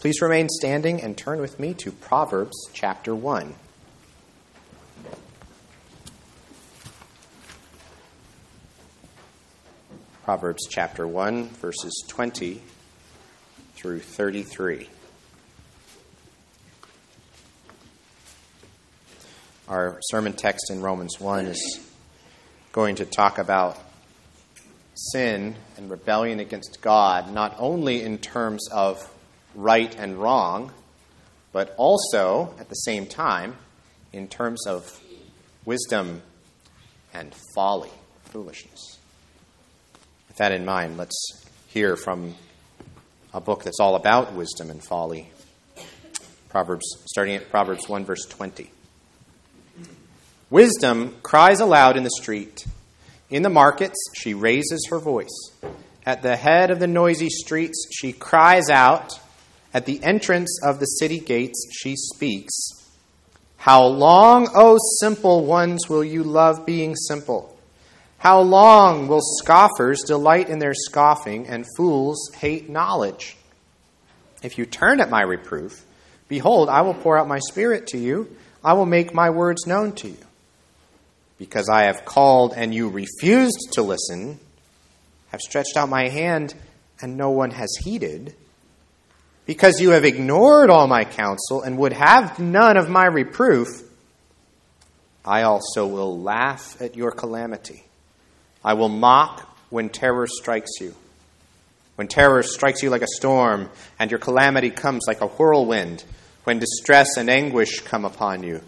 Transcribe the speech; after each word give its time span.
Please 0.00 0.20
remain 0.20 0.48
standing 0.50 1.00
and 1.00 1.16
turn 1.16 1.40
with 1.40 1.58
me 1.58 1.72
to 1.72 1.90
Proverbs 1.90 2.68
chapter 2.74 3.14
1. 3.14 3.54
Proverbs 10.22 10.66
chapter 10.68 11.08
1, 11.08 11.48
verses 11.48 12.04
20 12.08 12.60
through 13.74 14.00
33. 14.00 14.86
Our 19.66 19.98
sermon 20.02 20.34
text 20.34 20.70
in 20.70 20.82
Romans 20.82 21.18
1 21.18 21.46
is 21.46 21.80
going 22.72 22.96
to 22.96 23.06
talk 23.06 23.38
about 23.38 23.78
sin 24.94 25.56
and 25.78 25.90
rebellion 25.90 26.38
against 26.38 26.82
God, 26.82 27.32
not 27.32 27.56
only 27.58 28.02
in 28.02 28.18
terms 28.18 28.68
of 28.70 29.10
right 29.56 29.92
and 29.98 30.16
wrong, 30.18 30.70
but 31.52 31.74
also 31.76 32.54
at 32.60 32.68
the 32.68 32.74
same 32.74 33.06
time 33.06 33.56
in 34.12 34.28
terms 34.28 34.66
of 34.66 35.00
wisdom 35.64 36.22
and 37.12 37.34
folly, 37.54 37.90
foolishness. 38.26 38.98
With 40.28 40.36
that 40.36 40.52
in 40.52 40.64
mind, 40.64 40.96
let's 40.98 41.44
hear 41.68 41.96
from 41.96 42.34
a 43.32 43.40
book 43.40 43.64
that's 43.64 43.80
all 43.80 43.96
about 43.96 44.34
wisdom 44.34 44.70
and 44.70 44.82
folly. 44.84 45.30
Proverbs, 46.48 46.86
starting 47.06 47.34
at 47.34 47.50
Proverbs 47.50 47.88
1, 47.88 48.04
verse 48.04 48.24
20. 48.26 48.70
Wisdom 50.48 51.16
cries 51.22 51.60
aloud 51.60 51.96
in 51.96 52.04
the 52.04 52.10
street. 52.10 52.66
In 53.30 53.42
the 53.42 53.50
markets, 53.50 53.96
she 54.14 54.32
raises 54.32 54.86
her 54.90 54.98
voice. 54.98 55.50
At 56.04 56.22
the 56.22 56.36
head 56.36 56.70
of 56.70 56.78
the 56.78 56.86
noisy 56.86 57.28
streets, 57.28 57.88
she 57.92 58.12
cries 58.12 58.70
out. 58.70 59.18
At 59.76 59.84
the 59.84 60.02
entrance 60.02 60.58
of 60.62 60.80
the 60.80 60.86
city 60.86 61.18
gates, 61.20 61.68
she 61.70 61.96
speaks. 61.96 62.54
How 63.58 63.84
long, 63.84 64.48
O 64.54 64.78
simple 65.00 65.44
ones, 65.44 65.86
will 65.86 66.02
you 66.02 66.22
love 66.22 66.64
being 66.64 66.96
simple? 66.96 67.54
How 68.16 68.40
long 68.40 69.06
will 69.06 69.20
scoffers 69.20 70.02
delight 70.02 70.48
in 70.48 70.60
their 70.60 70.72
scoffing 70.72 71.46
and 71.46 71.66
fools 71.76 72.32
hate 72.36 72.70
knowledge? 72.70 73.36
If 74.42 74.56
you 74.56 74.64
turn 74.64 74.98
at 74.98 75.10
my 75.10 75.20
reproof, 75.20 75.84
behold, 76.26 76.70
I 76.70 76.80
will 76.80 76.94
pour 76.94 77.18
out 77.18 77.28
my 77.28 77.40
spirit 77.40 77.88
to 77.88 77.98
you. 77.98 78.34
I 78.64 78.72
will 78.72 78.86
make 78.86 79.12
my 79.12 79.28
words 79.28 79.66
known 79.66 79.92
to 79.96 80.08
you. 80.08 80.24
Because 81.36 81.68
I 81.68 81.82
have 81.82 82.06
called 82.06 82.54
and 82.56 82.74
you 82.74 82.88
refused 82.88 83.72
to 83.72 83.82
listen, 83.82 84.40
have 85.32 85.42
stretched 85.42 85.76
out 85.76 85.90
my 85.90 86.08
hand 86.08 86.54
and 87.02 87.18
no 87.18 87.28
one 87.28 87.50
has 87.50 87.76
heeded. 87.84 88.34
Because 89.46 89.80
you 89.80 89.90
have 89.90 90.04
ignored 90.04 90.70
all 90.70 90.88
my 90.88 91.04
counsel 91.04 91.62
and 91.62 91.78
would 91.78 91.92
have 91.92 92.40
none 92.40 92.76
of 92.76 92.90
my 92.90 93.06
reproof, 93.06 93.68
I 95.24 95.42
also 95.42 95.86
will 95.86 96.20
laugh 96.20 96.80
at 96.82 96.96
your 96.96 97.12
calamity. 97.12 97.84
I 98.64 98.74
will 98.74 98.88
mock 98.88 99.56
when 99.70 99.88
terror 99.88 100.26
strikes 100.26 100.72
you. 100.80 100.94
When 101.94 102.08
terror 102.08 102.42
strikes 102.42 102.82
you 102.82 102.90
like 102.90 103.02
a 103.02 103.06
storm, 103.06 103.70
and 103.98 104.10
your 104.10 104.18
calamity 104.18 104.70
comes 104.70 105.04
like 105.06 105.20
a 105.20 105.28
whirlwind, 105.28 106.04
when 106.44 106.58
distress 106.58 107.16
and 107.16 107.30
anguish 107.30 107.80
come 107.80 108.04
upon 108.04 108.42
you, 108.42 108.60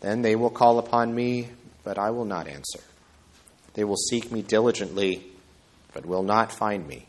then 0.00 0.22
they 0.22 0.36
will 0.36 0.50
call 0.50 0.78
upon 0.78 1.14
me, 1.14 1.48
but 1.84 1.98
I 1.98 2.10
will 2.10 2.24
not 2.26 2.46
answer. 2.46 2.80
They 3.74 3.84
will 3.84 3.96
seek 3.96 4.30
me 4.30 4.42
diligently, 4.42 5.26
but 5.94 6.06
will 6.06 6.22
not 6.22 6.52
find 6.52 6.86
me, 6.86 7.06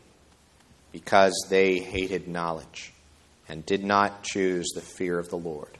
because 0.90 1.46
they 1.50 1.78
hated 1.78 2.26
knowledge 2.26 2.93
and 3.48 3.66
did 3.66 3.84
not 3.84 4.22
choose 4.22 4.70
the 4.74 4.80
fear 4.80 5.18
of 5.18 5.28
the 5.28 5.36
Lord, 5.36 5.78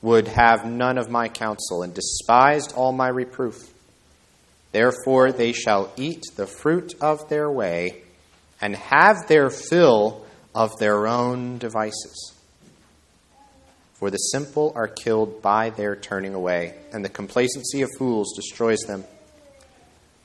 would 0.00 0.28
have 0.28 0.64
none 0.64 0.98
of 0.98 1.10
my 1.10 1.28
counsel, 1.28 1.82
and 1.82 1.94
despised 1.94 2.72
all 2.74 2.92
my 2.92 3.08
reproof. 3.08 3.72
Therefore 4.72 5.32
they 5.32 5.52
shall 5.52 5.92
eat 5.96 6.22
the 6.36 6.46
fruit 6.46 6.94
of 7.00 7.28
their 7.28 7.50
way 7.50 8.02
and 8.60 8.74
have 8.76 9.28
their 9.28 9.50
fill 9.50 10.24
of 10.54 10.70
their 10.78 11.06
own 11.06 11.58
devices. 11.58 12.32
For 13.94 14.10
the 14.10 14.16
simple 14.16 14.72
are 14.74 14.88
killed 14.88 15.42
by 15.42 15.70
their 15.70 15.94
turning 15.94 16.34
away, 16.34 16.74
and 16.92 17.04
the 17.04 17.08
complacency 17.08 17.82
of 17.82 17.90
fools 17.98 18.34
destroys 18.34 18.80
them. 18.80 19.04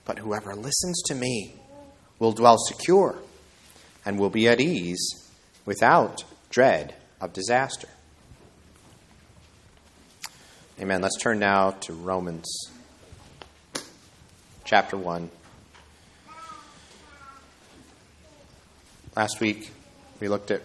But 0.05 0.17
whoever 0.17 0.55
listens 0.55 1.03
to 1.07 1.15
me 1.15 1.53
will 2.17 2.31
dwell 2.31 2.57
secure 2.57 3.19
and 4.05 4.17
will 4.17 4.29
be 4.29 4.47
at 4.47 4.59
ease 4.59 5.29
without 5.65 6.23
dread 6.49 6.95
of 7.19 7.33
disaster. 7.33 7.89
Amen. 10.79 11.01
Let's 11.01 11.17
turn 11.17 11.39
now 11.39 11.71
to 11.71 11.93
Romans 11.93 12.71
chapter 14.63 14.95
1. 14.95 15.29
Last 19.15 19.39
week, 19.39 19.71
we 20.19 20.27
looked 20.27 20.51
at 20.51 20.61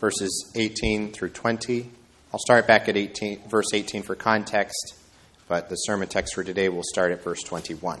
verses 0.00 0.52
18 0.54 1.12
through 1.12 1.30
20. 1.30 1.90
I'll 2.32 2.38
start 2.38 2.66
back 2.66 2.88
at 2.88 2.96
18, 2.96 3.48
verse 3.48 3.72
18 3.72 4.02
for 4.02 4.14
context, 4.14 4.94
but 5.48 5.68
the 5.68 5.76
sermon 5.76 6.08
text 6.08 6.34
for 6.34 6.44
today 6.44 6.68
will 6.68 6.84
start 6.84 7.10
at 7.10 7.24
verse 7.24 7.42
21. 7.42 8.00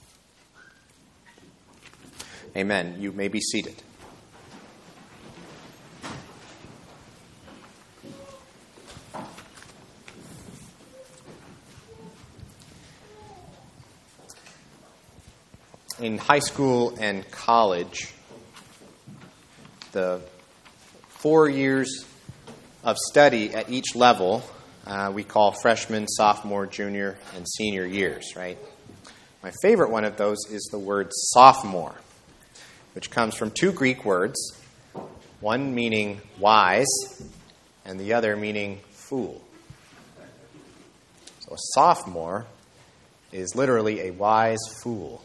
Amen. 2.55 2.97
You 2.99 3.11
may 3.11 3.27
be 3.27 3.39
seated. 3.39 3.81
in 15.99 16.17
high 16.17 16.39
school 16.39 16.97
and 16.99 17.29
college, 17.29 18.11
the 19.91 20.19
four 21.09 21.47
years 21.47 22.05
of 22.83 22.97
study 22.97 23.53
at 23.53 23.69
each 23.69 23.95
level 23.95 24.43
uh, 24.85 25.11
we 25.13 25.23
call 25.23 25.51
freshman, 25.51 26.07
sophomore, 26.07 26.65
junior, 26.65 27.17
and 27.35 27.47
senior 27.47 27.85
years, 27.85 28.35
right? 28.35 28.57
My 29.43 29.51
favorite 29.61 29.91
one 29.91 30.05
of 30.05 30.17
those 30.17 30.39
is 30.49 30.67
the 30.71 30.79
word 30.79 31.09
sophomore, 31.11 31.95
which 32.93 33.09
comes 33.09 33.35
from 33.35 33.51
two 33.51 33.71
Greek 33.71 34.05
words, 34.05 34.57
one 35.39 35.73
meaning 35.73 36.21
wise 36.39 36.87
and 37.85 37.99
the 37.99 38.13
other 38.13 38.35
meaning 38.35 38.79
fool. 38.91 39.41
So 41.39 41.53
a 41.53 41.57
sophomore 41.73 42.45
is 43.31 43.55
literally 43.55 44.01
a 44.01 44.11
wise 44.11 44.59
fool. 44.81 45.23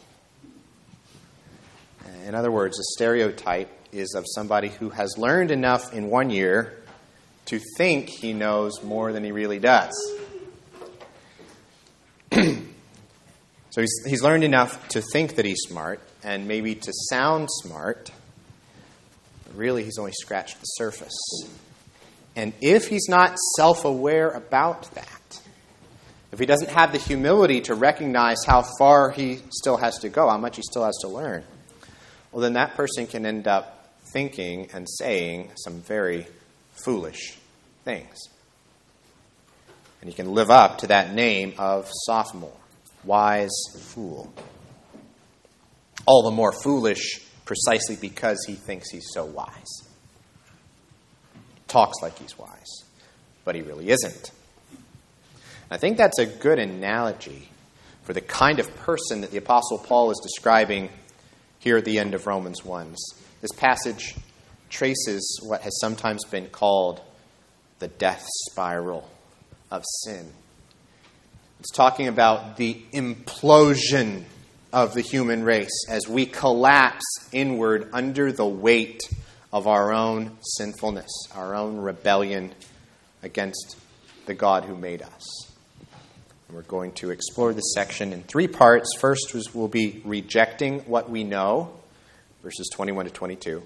In 2.25 2.35
other 2.35 2.51
words, 2.51 2.79
a 2.79 2.83
stereotype 2.95 3.69
is 3.91 4.13
of 4.15 4.25
somebody 4.27 4.69
who 4.69 4.89
has 4.89 5.17
learned 5.17 5.51
enough 5.51 5.93
in 5.93 6.09
one 6.09 6.29
year 6.29 6.77
to 7.45 7.59
think 7.77 8.09
he 8.09 8.33
knows 8.33 8.83
more 8.83 9.13
than 9.13 9.23
he 9.23 9.31
really 9.31 9.59
does. 9.59 9.93
so 12.33 12.41
he's, 13.75 14.03
he's 14.05 14.21
learned 14.21 14.43
enough 14.43 14.87
to 14.89 15.01
think 15.01 15.35
that 15.35 15.45
he's 15.45 15.59
smart 15.61 16.01
and 16.23 16.47
maybe 16.47 16.75
to 16.75 16.91
sound 17.09 17.49
smart, 17.63 18.11
but 19.45 19.55
really 19.55 19.83
he's 19.83 19.97
only 19.97 20.13
scratched 20.13 20.59
the 20.59 20.65
surface. 20.65 21.17
And 22.35 22.53
if 22.61 22.87
he's 22.87 23.07
not 23.09 23.37
self 23.55 23.85
aware 23.85 24.29
about 24.29 24.93
that, 24.93 25.39
if 26.31 26.39
he 26.39 26.45
doesn't 26.45 26.69
have 26.69 26.91
the 26.91 26.97
humility 26.97 27.61
to 27.61 27.73
recognize 27.73 28.37
how 28.45 28.63
far 28.77 29.09
he 29.09 29.39
still 29.49 29.77
has 29.77 29.97
to 29.99 30.09
go, 30.09 30.29
how 30.29 30.37
much 30.37 30.57
he 30.57 30.61
still 30.61 30.83
has 30.83 30.97
to 31.01 31.07
learn, 31.07 31.43
well, 32.31 32.41
then 32.41 32.53
that 32.53 32.75
person 32.75 33.07
can 33.07 33.25
end 33.25 33.47
up 33.47 33.91
thinking 34.13 34.69
and 34.73 34.87
saying 34.87 35.51
some 35.55 35.81
very 35.81 36.27
foolish 36.73 37.37
things. 37.83 38.17
And 40.01 40.09
he 40.09 40.15
can 40.15 40.33
live 40.33 40.51
up 40.51 40.79
to 40.79 40.87
that 40.87 41.13
name 41.13 41.53
of 41.57 41.89
sophomore, 42.05 42.51
wise 43.03 43.57
fool. 43.79 44.31
All 46.07 46.23
the 46.23 46.31
more 46.31 46.51
foolish 46.63 47.21
precisely 47.45 47.95
because 47.95 48.43
he 48.47 48.55
thinks 48.55 48.89
he's 48.89 49.07
so 49.13 49.25
wise. 49.25 49.87
Talks 51.67 51.97
like 52.01 52.17
he's 52.17 52.37
wise, 52.37 52.83
but 53.45 53.53
he 53.53 53.61
really 53.61 53.89
isn't. 53.89 54.31
I 55.69 55.77
think 55.77 55.97
that's 55.97 56.17
a 56.17 56.25
good 56.25 56.59
analogy 56.59 57.49
for 58.03 58.13
the 58.13 58.21
kind 58.21 58.59
of 58.59 58.73
person 58.77 59.21
that 59.21 59.31
the 59.31 59.37
Apostle 59.37 59.79
Paul 59.79 60.11
is 60.11 60.19
describing 60.23 60.89
here 61.59 61.77
at 61.77 61.83
the 61.83 61.99
end 61.99 62.13
of 62.13 62.25
Romans 62.25 62.63
1. 62.63 62.95
This 63.41 63.51
passage 63.51 64.15
traces 64.69 65.41
what 65.43 65.61
has 65.61 65.77
sometimes 65.81 66.23
been 66.25 66.47
called 66.47 67.01
the 67.79 67.89
death 67.89 68.25
spiral 68.49 69.09
of 69.69 69.83
sin. 70.05 70.31
It's 71.59 71.71
talking 71.71 72.07
about 72.07 72.55
the 72.55 72.81
implosion 72.93 74.23
of 74.71 74.93
the 74.93 75.01
human 75.01 75.43
race 75.43 75.85
as 75.89 76.07
we 76.07 76.25
collapse 76.25 77.05
inward 77.31 77.89
under 77.93 78.31
the 78.31 78.45
weight 78.45 79.01
of 79.53 79.67
our 79.67 79.93
own 79.93 80.37
sinfulness, 80.41 81.09
our 81.35 81.55
own 81.55 81.77
rebellion 81.77 82.53
against 83.23 83.77
the 84.25 84.33
God 84.33 84.65
who 84.65 84.75
made 84.75 85.01
us. 85.01 85.51
We're 86.49 86.61
going 86.61 86.93
to 86.93 87.11
explore 87.11 87.53
this 87.53 87.73
section 87.73 88.13
in 88.13 88.23
three 88.23 88.47
parts. 88.47 88.95
First 88.97 89.35
we'll 89.53 89.67
be 89.67 90.01
rejecting 90.05 90.79
what 90.81 91.09
we 91.09 91.23
know, 91.23 91.73
verses 92.41 92.69
21 92.73 93.05
to 93.05 93.11
22. 93.11 93.63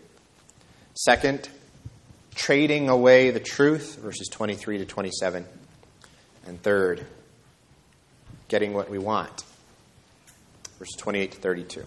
Second, 0.95 1.47
trading 2.33 2.89
away 2.89 3.31
the 3.31 3.39
truth, 3.39 3.97
verses 4.01 4.27
23 4.31 4.79
to 4.79 4.85
27. 4.85 5.45
And 6.47 6.61
third, 6.61 7.05
getting 8.47 8.73
what 8.73 8.89
we 8.89 8.97
want, 8.97 9.43
verses 10.81 10.95
28 10.97 11.31
to 11.33 11.37
32. 11.37 11.85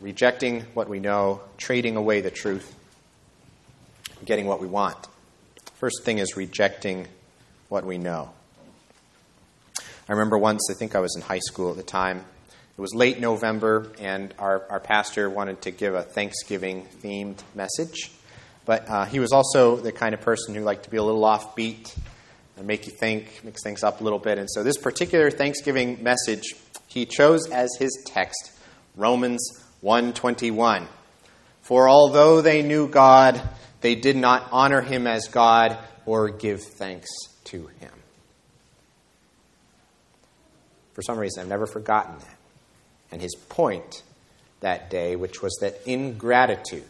Rejecting 0.00 0.62
what 0.72 0.88
we 0.88 0.98
know, 0.98 1.42
trading 1.58 1.94
away 1.94 2.22
the 2.22 2.30
truth, 2.30 2.74
getting 4.24 4.46
what 4.46 4.62
we 4.62 4.66
want. 4.66 4.96
First 5.74 6.04
thing 6.04 6.16
is 6.16 6.38
rejecting 6.38 7.06
what 7.68 7.84
we 7.84 7.98
know. 7.98 8.30
I 10.08 10.12
remember 10.12 10.38
once, 10.38 10.70
I 10.70 10.74
think 10.74 10.94
I 10.94 11.00
was 11.00 11.14
in 11.16 11.20
high 11.20 11.40
school 11.40 11.72
at 11.72 11.76
the 11.76 11.82
time. 11.82 12.24
It 12.78 12.80
was 12.80 12.94
late 12.94 13.20
November, 13.20 13.92
and 14.00 14.32
our, 14.38 14.64
our 14.70 14.80
pastor 14.80 15.28
wanted 15.28 15.60
to 15.62 15.70
give 15.70 15.94
a 15.94 16.02
Thanksgiving 16.02 16.86
themed 17.02 17.40
message. 17.54 18.10
But 18.64 18.88
uh, 18.88 19.04
he 19.04 19.20
was 19.20 19.32
also 19.32 19.76
the 19.76 19.92
kind 19.92 20.14
of 20.14 20.22
person 20.22 20.54
who 20.54 20.62
liked 20.62 20.84
to 20.84 20.90
be 20.90 20.96
a 20.96 21.02
little 21.02 21.24
offbeat 21.24 21.94
and 22.56 22.66
make 22.66 22.86
you 22.86 22.92
think, 22.92 23.42
mix 23.44 23.62
things 23.62 23.84
up 23.84 24.00
a 24.00 24.04
little 24.04 24.18
bit. 24.18 24.38
And 24.38 24.48
so, 24.48 24.62
this 24.62 24.78
particular 24.78 25.30
Thanksgiving 25.30 26.02
message, 26.02 26.54
he 26.94 27.06
chose 27.06 27.50
as 27.50 27.68
his 27.76 27.90
text 28.06 28.52
Romans 28.96 29.44
121. 29.80 30.86
For 31.60 31.88
although 31.88 32.40
they 32.40 32.62
knew 32.62 32.88
God, 32.88 33.42
they 33.80 33.96
did 33.96 34.16
not 34.16 34.48
honor 34.52 34.80
him 34.80 35.08
as 35.08 35.26
God 35.26 35.76
or 36.06 36.28
give 36.30 36.62
thanks 36.62 37.08
to 37.46 37.66
him. 37.80 37.90
For 40.92 41.02
some 41.02 41.18
reason, 41.18 41.42
I've 41.42 41.48
never 41.48 41.66
forgotten 41.66 42.16
that. 42.20 42.36
And 43.10 43.20
his 43.20 43.34
point 43.34 44.02
that 44.60 44.88
day, 44.88 45.16
which 45.16 45.42
was 45.42 45.58
that 45.62 45.80
ingratitude, 45.86 46.84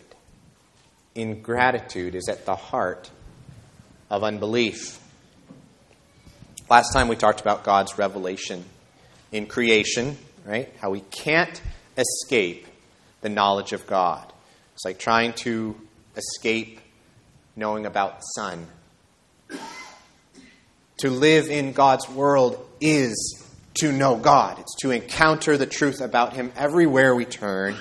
ingratitude 1.14 2.14
is 2.14 2.28
at 2.28 2.44
the 2.44 2.56
heart 2.56 3.10
of 4.10 4.22
unbelief. 4.22 5.00
Last 6.68 6.92
time 6.92 7.08
we 7.08 7.16
talked 7.16 7.40
about 7.40 7.64
God's 7.64 7.96
revelation 7.96 8.64
in 9.34 9.46
creation, 9.46 10.16
right? 10.46 10.72
How 10.80 10.90
we 10.90 11.00
can't 11.00 11.60
escape 11.98 12.68
the 13.20 13.28
knowledge 13.28 13.72
of 13.72 13.84
God. 13.84 14.32
It's 14.74 14.84
like 14.84 14.98
trying 14.98 15.32
to 15.42 15.74
escape 16.16 16.80
knowing 17.56 17.84
about 17.84 18.20
the 18.20 18.22
sun. 18.22 18.66
To 20.98 21.10
live 21.10 21.48
in 21.48 21.72
God's 21.72 22.08
world 22.08 22.64
is 22.80 23.42
to 23.80 23.90
know 23.90 24.16
God. 24.16 24.60
It's 24.60 24.76
to 24.82 24.92
encounter 24.92 25.56
the 25.56 25.66
truth 25.66 26.00
about 26.00 26.34
Him 26.34 26.52
everywhere 26.54 27.12
we 27.16 27.24
turn. 27.24 27.74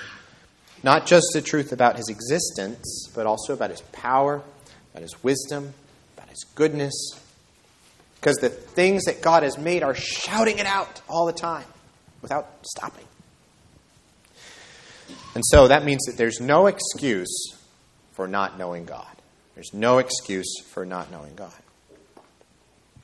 Not 0.82 1.06
just 1.06 1.28
the 1.34 1.40
truth 1.40 1.70
about 1.70 1.96
His 1.96 2.08
existence, 2.08 3.08
but 3.14 3.26
also 3.26 3.54
about 3.54 3.70
His 3.70 3.80
power, 3.92 4.42
about 4.90 5.02
His 5.02 5.22
wisdom, 5.22 5.72
about 6.16 6.30
His 6.30 6.44
goodness. 6.56 6.92
Because 8.24 8.38
the 8.38 8.48
things 8.48 9.04
that 9.04 9.20
God 9.20 9.42
has 9.42 9.58
made 9.58 9.82
are 9.82 9.94
shouting 9.94 10.56
it 10.56 10.64
out 10.64 11.02
all 11.10 11.26
the 11.26 11.32
time 11.34 11.66
without 12.22 12.48
stopping. 12.66 13.04
And 15.34 15.44
so 15.44 15.68
that 15.68 15.84
means 15.84 16.06
that 16.06 16.16
there's 16.16 16.40
no 16.40 16.66
excuse 16.66 17.54
for 18.12 18.26
not 18.26 18.58
knowing 18.58 18.86
God. 18.86 19.14
There's 19.54 19.74
no 19.74 19.98
excuse 19.98 20.58
for 20.72 20.86
not 20.86 21.10
knowing 21.10 21.34
God. 21.34 21.52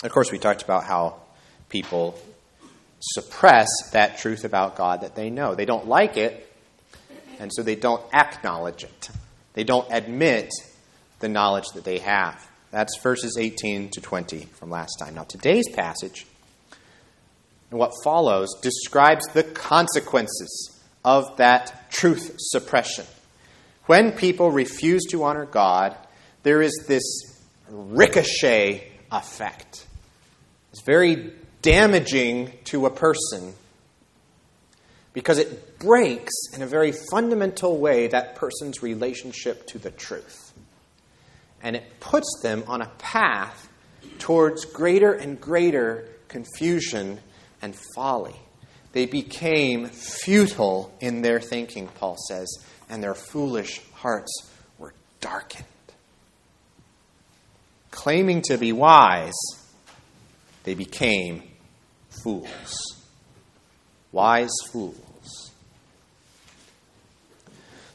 Of 0.02 0.10
course, 0.10 0.32
we 0.32 0.38
talked 0.38 0.62
about 0.62 0.84
how 0.84 1.16
people 1.68 2.18
suppress 3.00 3.68
that 3.92 4.16
truth 4.16 4.44
about 4.44 4.74
God 4.74 5.02
that 5.02 5.16
they 5.16 5.28
know. 5.28 5.54
They 5.54 5.66
don't 5.66 5.86
like 5.86 6.16
it, 6.16 6.50
and 7.38 7.52
so 7.52 7.62
they 7.62 7.76
don't 7.76 8.02
acknowledge 8.14 8.84
it. 8.84 9.10
They 9.52 9.64
don't 9.64 9.86
admit 9.90 10.50
the 11.18 11.28
knowledge 11.28 11.66
that 11.74 11.84
they 11.84 11.98
have. 11.98 12.49
That's 12.70 12.98
verses 13.02 13.36
18 13.38 13.90
to 13.90 14.00
20 14.00 14.46
from 14.54 14.70
last 14.70 14.96
time. 15.00 15.14
Now, 15.14 15.24
today's 15.24 15.68
passage 15.74 16.26
and 17.70 17.78
what 17.78 17.92
follows 18.04 18.48
describes 18.62 19.24
the 19.32 19.44
consequences 19.44 20.80
of 21.04 21.36
that 21.36 21.90
truth 21.90 22.34
suppression. 22.38 23.06
When 23.86 24.12
people 24.12 24.50
refuse 24.50 25.04
to 25.10 25.24
honor 25.24 25.46
God, 25.46 25.96
there 26.42 26.62
is 26.62 26.72
this 26.86 27.02
ricochet 27.68 28.90
effect 29.12 29.86
It's 30.72 30.82
very 30.82 31.32
damaging 31.62 32.52
to 32.64 32.86
a 32.86 32.90
person 32.90 33.54
because 35.12 35.38
it 35.38 35.78
breaks 35.80 36.32
in 36.54 36.62
a 36.62 36.66
very 36.66 36.92
fundamental 37.10 37.78
way 37.78 38.06
that 38.06 38.36
person's 38.36 38.82
relationship 38.82 39.66
to 39.68 39.78
the 39.78 39.90
truth. 39.90 40.52
And 41.62 41.76
it 41.76 42.00
puts 42.00 42.40
them 42.42 42.64
on 42.66 42.82
a 42.82 42.90
path 42.98 43.68
towards 44.18 44.64
greater 44.64 45.12
and 45.12 45.40
greater 45.40 46.08
confusion 46.28 47.20
and 47.60 47.74
folly. 47.94 48.36
They 48.92 49.06
became 49.06 49.86
futile 49.88 50.92
in 51.00 51.22
their 51.22 51.40
thinking, 51.40 51.88
Paul 51.88 52.16
says, 52.28 52.48
and 52.88 53.02
their 53.02 53.14
foolish 53.14 53.80
hearts 53.92 54.50
were 54.78 54.94
darkened. 55.20 55.64
Claiming 57.90 58.42
to 58.42 58.56
be 58.56 58.72
wise, 58.72 59.38
they 60.64 60.74
became 60.74 61.42
fools. 62.22 62.76
Wise 64.12 64.50
fools. 64.72 65.09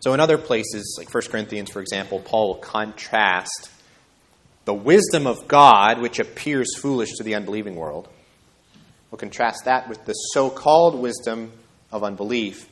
So, 0.05 0.13
in 0.13 0.19
other 0.19 0.37
places, 0.37 0.97
like 0.99 1.11
1 1.11 1.23
Corinthians, 1.31 1.71
for 1.71 1.81
example, 1.81 2.19
Paul 2.19 2.49
will 2.49 2.61
contrast 2.61 3.71
the 4.65 4.73
wisdom 4.73 5.25
of 5.25 5.47
God, 5.47 5.99
which 5.99 6.19
appears 6.19 6.77
foolish 6.77 7.13
to 7.13 7.23
the 7.23 7.33
unbelieving 7.33 7.75
world, 7.75 8.07
We'll 9.09 9.17
contrast 9.17 9.65
that 9.65 9.89
with 9.89 10.05
the 10.05 10.13
so 10.13 10.51
called 10.51 10.93
wisdom 10.93 11.53
of 11.91 12.03
unbelief 12.03 12.67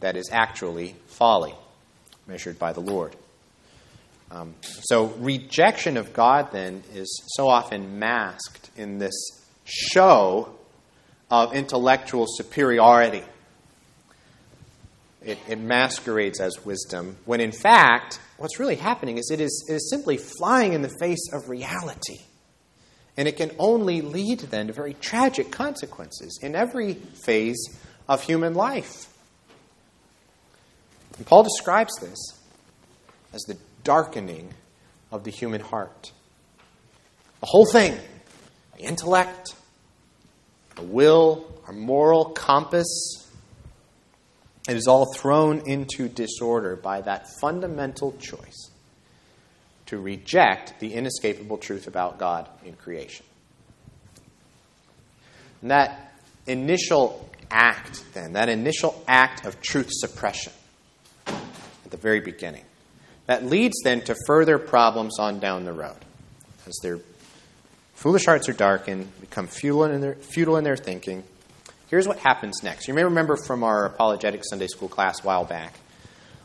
that 0.00 0.14
is 0.14 0.28
actually 0.30 0.94
folly, 1.06 1.54
measured 2.26 2.58
by 2.58 2.74
the 2.74 2.80
Lord. 2.80 3.16
Um, 4.30 4.54
so, 4.82 5.06
rejection 5.20 5.96
of 5.96 6.12
God 6.12 6.52
then 6.52 6.82
is 6.92 7.22
so 7.36 7.48
often 7.48 7.98
masked 7.98 8.68
in 8.76 8.98
this 8.98 9.14
show 9.64 10.54
of 11.30 11.54
intellectual 11.54 12.26
superiority. 12.28 13.22
It, 15.24 15.38
it, 15.48 15.58
masquerades 15.58 16.38
as 16.38 16.64
wisdom, 16.66 17.16
when 17.24 17.40
in 17.40 17.52
fact, 17.52 18.20
what's 18.36 18.60
really 18.60 18.76
happening 18.76 19.16
is 19.16 19.30
it, 19.30 19.40
is 19.40 19.64
it 19.68 19.74
is 19.74 19.90
simply 19.90 20.18
flying 20.18 20.74
in 20.74 20.82
the 20.82 20.94
face 21.00 21.32
of 21.32 21.48
reality. 21.48 22.18
And 23.16 23.26
it 23.26 23.36
can 23.36 23.52
only 23.58 24.02
lead 24.02 24.40
then 24.40 24.66
to 24.66 24.72
very 24.72 24.94
tragic 24.94 25.50
consequences 25.50 26.38
in 26.42 26.54
every 26.54 26.94
phase 26.94 27.56
of 28.08 28.22
human 28.22 28.54
life. 28.54 29.08
And 31.16 31.26
Paul 31.26 31.44
describes 31.44 31.94
this 32.00 32.18
as 33.32 33.42
the 33.42 33.56
darkening 33.82 34.52
of 35.12 35.24
the 35.24 35.30
human 35.30 35.60
heart. 35.60 36.12
The 37.40 37.46
whole 37.46 37.66
thing 37.66 37.96
the 38.76 38.82
intellect, 38.82 39.54
the 40.74 40.82
will, 40.82 41.46
our 41.66 41.72
moral 41.72 42.26
compass 42.26 43.23
it 44.68 44.76
is 44.76 44.86
all 44.86 45.12
thrown 45.12 45.62
into 45.66 46.08
disorder 46.08 46.76
by 46.76 47.02
that 47.02 47.28
fundamental 47.40 48.12
choice 48.18 48.70
to 49.86 49.98
reject 49.98 50.80
the 50.80 50.94
inescapable 50.94 51.58
truth 51.58 51.86
about 51.86 52.18
God 52.18 52.48
in 52.64 52.74
creation. 52.74 53.26
And 55.60 55.70
that 55.70 56.14
initial 56.46 57.28
act, 57.50 58.04
then, 58.14 58.32
that 58.34 58.48
initial 58.48 59.02
act 59.06 59.44
of 59.44 59.60
truth 59.60 59.88
suppression 59.90 60.52
at 61.26 61.90
the 61.90 61.96
very 61.96 62.20
beginning, 62.20 62.64
that 63.26 63.44
leads 63.44 63.74
then 63.84 64.00
to 64.02 64.16
further 64.26 64.58
problems 64.58 65.18
on 65.18 65.40
down 65.40 65.64
the 65.64 65.72
road. 65.72 65.96
As 66.66 66.78
their 66.82 66.98
foolish 67.94 68.26
hearts 68.26 68.48
are 68.48 68.54
darkened, 68.54 69.08
become 69.20 69.46
futile 69.46 69.84
in 69.84 70.00
their, 70.00 70.14
futile 70.14 70.56
in 70.56 70.64
their 70.64 70.76
thinking. 70.76 71.22
Here's 71.88 72.08
what 72.08 72.18
happens 72.18 72.62
next. 72.62 72.88
You 72.88 72.94
may 72.94 73.04
remember 73.04 73.36
from 73.36 73.62
our 73.62 73.84
apologetic 73.84 74.42
Sunday 74.44 74.66
school 74.66 74.88
class 74.88 75.22
a 75.22 75.26
while 75.26 75.44
back 75.44 75.74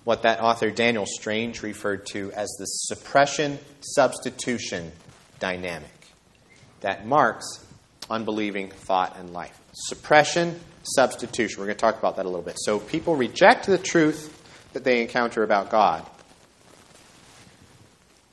what 0.04 0.24
that 0.24 0.42
author 0.42 0.72
Daniel 0.72 1.06
Strange 1.06 1.62
referred 1.62 2.06
to 2.08 2.32
as 2.34 2.50
the 2.60 2.66
suppression 2.66 3.60
substitution 3.82 4.92
dynamic 5.40 5.90
that 6.82 7.06
marks 7.06 7.66
unbelieving 8.10 8.70
thought 8.70 9.16
and 9.18 9.34
life. 9.34 9.60
Suppression, 9.74 10.60
substitution. 10.84 11.60
We're 11.60 11.68
going 11.68 11.78
to 11.78 11.82
talk 11.82 12.00
about 12.00 12.16
that 12.16 12.26
a 12.26 12.30
little 12.30 12.44
bit. 12.44 12.56
So 12.58 12.80
people 12.80 13.16
reject 13.16 13.68
the 13.68 13.78
truth 13.78 14.36
that 14.74 14.84
they 14.84 15.02
encounter 15.02 15.44
about 15.44 15.70
God. 15.70 16.06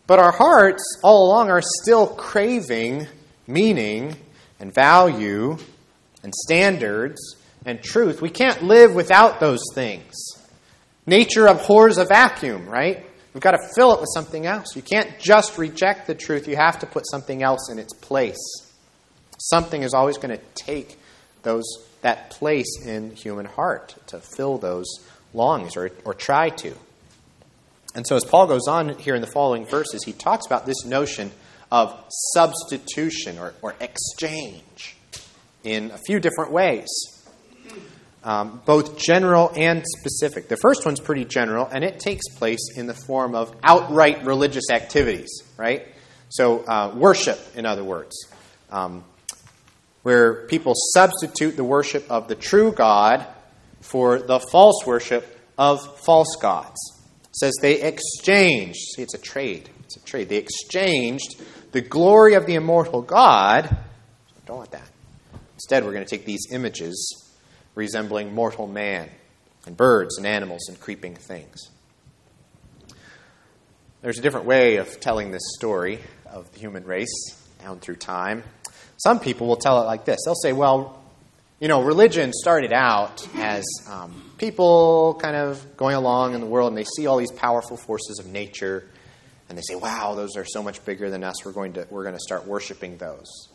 But 0.06 0.18
our 0.18 0.32
hearts, 0.32 0.98
all 1.02 1.26
along, 1.26 1.50
are 1.50 1.62
still 1.62 2.06
craving 2.06 3.06
meaning 3.46 4.16
and 4.60 4.72
value 4.72 5.58
and 6.26 6.34
standards 6.34 7.36
and 7.64 7.80
truth. 7.80 8.20
We 8.20 8.30
can't 8.30 8.64
live 8.64 8.96
without 8.96 9.38
those 9.38 9.62
things. 9.74 10.12
Nature 11.06 11.46
abhors 11.46 11.98
a 11.98 12.04
vacuum, 12.04 12.68
right? 12.68 13.06
We've 13.32 13.40
got 13.40 13.52
to 13.52 13.68
fill 13.76 13.94
it 13.94 14.00
with 14.00 14.08
something 14.12 14.44
else. 14.44 14.74
You 14.74 14.82
can't 14.82 15.20
just 15.20 15.56
reject 15.56 16.08
the 16.08 16.16
truth, 16.16 16.48
you 16.48 16.56
have 16.56 16.80
to 16.80 16.86
put 16.86 17.08
something 17.08 17.44
else 17.44 17.70
in 17.70 17.78
its 17.78 17.94
place. 17.94 18.36
Something 19.38 19.84
is 19.84 19.94
always 19.94 20.18
going 20.18 20.36
to 20.36 20.42
take 20.56 20.98
those, 21.42 21.64
that 22.02 22.30
place 22.30 22.84
in 22.84 23.14
human 23.14 23.46
heart 23.46 23.94
to 24.08 24.18
fill 24.18 24.58
those 24.58 24.86
longings 25.32 25.76
or, 25.76 25.92
or 26.04 26.12
try 26.12 26.48
to. 26.48 26.74
And 27.94 28.04
so, 28.04 28.16
as 28.16 28.24
Paul 28.24 28.48
goes 28.48 28.66
on 28.66 28.98
here 28.98 29.14
in 29.14 29.20
the 29.20 29.28
following 29.28 29.64
verses, 29.64 30.02
he 30.02 30.12
talks 30.12 30.44
about 30.44 30.66
this 30.66 30.84
notion 30.84 31.30
of 31.70 31.94
substitution 32.32 33.38
or, 33.38 33.54
or 33.62 33.76
exchange 33.80 34.95
in 35.66 35.90
a 35.90 35.98
few 35.98 36.20
different 36.20 36.52
ways 36.52 36.86
um, 38.26 38.60
both 38.66 38.98
general 38.98 39.52
and 39.54 39.84
specific. 39.86 40.48
The 40.48 40.56
first 40.56 40.84
one's 40.84 40.98
pretty 40.98 41.24
general, 41.24 41.66
and 41.66 41.84
it 41.84 42.00
takes 42.00 42.28
place 42.28 42.76
in 42.76 42.88
the 42.88 42.94
form 42.94 43.36
of 43.36 43.54
outright 43.62 44.26
religious 44.26 44.64
activities, 44.70 45.30
right? 45.56 45.86
So, 46.28 46.64
uh, 46.64 46.92
worship, 46.96 47.38
in 47.54 47.66
other 47.66 47.84
words, 47.84 48.16
um, 48.70 49.04
where 50.02 50.46
people 50.48 50.72
substitute 50.74 51.56
the 51.56 51.62
worship 51.62 52.10
of 52.10 52.26
the 52.26 52.34
true 52.34 52.72
God 52.72 53.24
for 53.80 54.18
the 54.18 54.40
false 54.40 54.84
worship 54.84 55.24
of 55.56 55.78
false 56.04 56.36
gods. 56.42 56.76
It 57.22 57.36
says 57.36 57.54
they 57.62 57.80
exchanged, 57.80 58.78
see, 58.96 59.02
it's 59.02 59.14
a 59.14 59.18
trade. 59.18 59.70
It's 59.84 59.96
a 59.98 60.00
trade. 60.00 60.28
They 60.28 60.38
exchanged 60.38 61.40
the 61.70 61.80
glory 61.80 62.34
of 62.34 62.46
the 62.46 62.56
immortal 62.56 63.02
God. 63.02 63.76
Don't 64.46 64.56
want 64.58 64.72
that. 64.72 64.95
Instead, 65.66 65.84
we're 65.84 65.92
going 65.92 66.04
to 66.04 66.08
take 66.08 66.24
these 66.24 66.46
images 66.52 67.26
resembling 67.74 68.32
mortal 68.32 68.68
man, 68.68 69.10
and 69.66 69.76
birds 69.76 70.16
and 70.16 70.24
animals 70.24 70.68
and 70.68 70.78
creeping 70.78 71.16
things. 71.16 71.70
There's 74.00 74.16
a 74.16 74.22
different 74.22 74.46
way 74.46 74.76
of 74.76 75.00
telling 75.00 75.32
this 75.32 75.42
story 75.56 75.98
of 76.24 76.52
the 76.52 76.60
human 76.60 76.84
race 76.84 77.10
down 77.60 77.80
through 77.80 77.96
time. 77.96 78.44
Some 78.96 79.18
people 79.18 79.48
will 79.48 79.56
tell 79.56 79.82
it 79.82 79.86
like 79.86 80.04
this 80.04 80.20
they'll 80.24 80.36
say, 80.36 80.52
well, 80.52 81.02
you 81.58 81.66
know, 81.66 81.82
religion 81.82 82.32
started 82.32 82.72
out 82.72 83.26
as 83.34 83.64
um, 83.90 84.30
people 84.38 85.18
kind 85.20 85.34
of 85.34 85.76
going 85.76 85.96
along 85.96 86.34
in 86.34 86.40
the 86.40 86.46
world 86.46 86.68
and 86.68 86.78
they 86.78 86.86
see 86.96 87.08
all 87.08 87.16
these 87.16 87.32
powerful 87.32 87.76
forces 87.76 88.20
of 88.20 88.26
nature 88.26 88.88
and 89.48 89.58
they 89.58 89.62
say, 89.62 89.74
wow, 89.74 90.14
those 90.14 90.36
are 90.36 90.44
so 90.44 90.62
much 90.62 90.84
bigger 90.84 91.10
than 91.10 91.24
us. 91.24 91.44
We're 91.44 91.50
going 91.50 91.72
to, 91.72 91.88
we're 91.90 92.04
going 92.04 92.14
to 92.14 92.20
start 92.20 92.46
worshiping 92.46 92.98
those. 92.98 93.48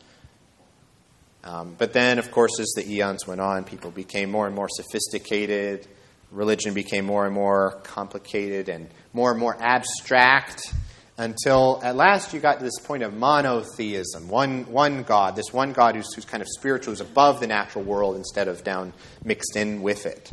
Um, 1.44 1.76
but 1.78 1.94
then, 1.94 2.20
of 2.20 2.32
course, 2.32 2.60
as 2.60 2.72
the 2.76 2.88
eons 2.88 3.26
went 3.26 3.42
on, 3.42 3.64
people 3.64 3.92
became 3.92 4.30
more 4.30 4.46
and 4.46 4.56
more 4.56 4.70
sophisticated. 4.70 5.88
Religion 6.32 6.74
became 6.74 7.06
more 7.06 7.26
and 7.26 7.34
more 7.34 7.82
complicated 7.84 8.70
and 8.70 8.90
more 9.14 9.32
and 9.32 9.40
more 9.40 9.58
abstract 9.60 10.74
until 11.18 11.80
at 11.84 11.96
last 11.96 12.34
you 12.34 12.40
got 12.40 12.58
to 12.58 12.64
this 12.64 12.80
point 12.80 13.04
of 13.04 13.14
monotheism 13.14 14.28
one, 14.28 14.64
one 14.72 15.04
God, 15.04 15.36
this 15.36 15.52
one 15.52 15.74
God 15.74 15.96
who's, 15.96 16.12
who's 16.14 16.26
kind 16.26 16.42
of 16.42 16.48
spiritual, 16.50 16.94
who's 16.94 17.02
above 17.02 17.40
the 17.40 17.48
natural 17.48 17.84
world 17.84 18.16
instead 18.16 18.48
of 18.48 18.64
down 18.64 18.94
mixed 19.24 19.56
in 19.56 19.82
with 19.82 20.06
it. 20.06 20.32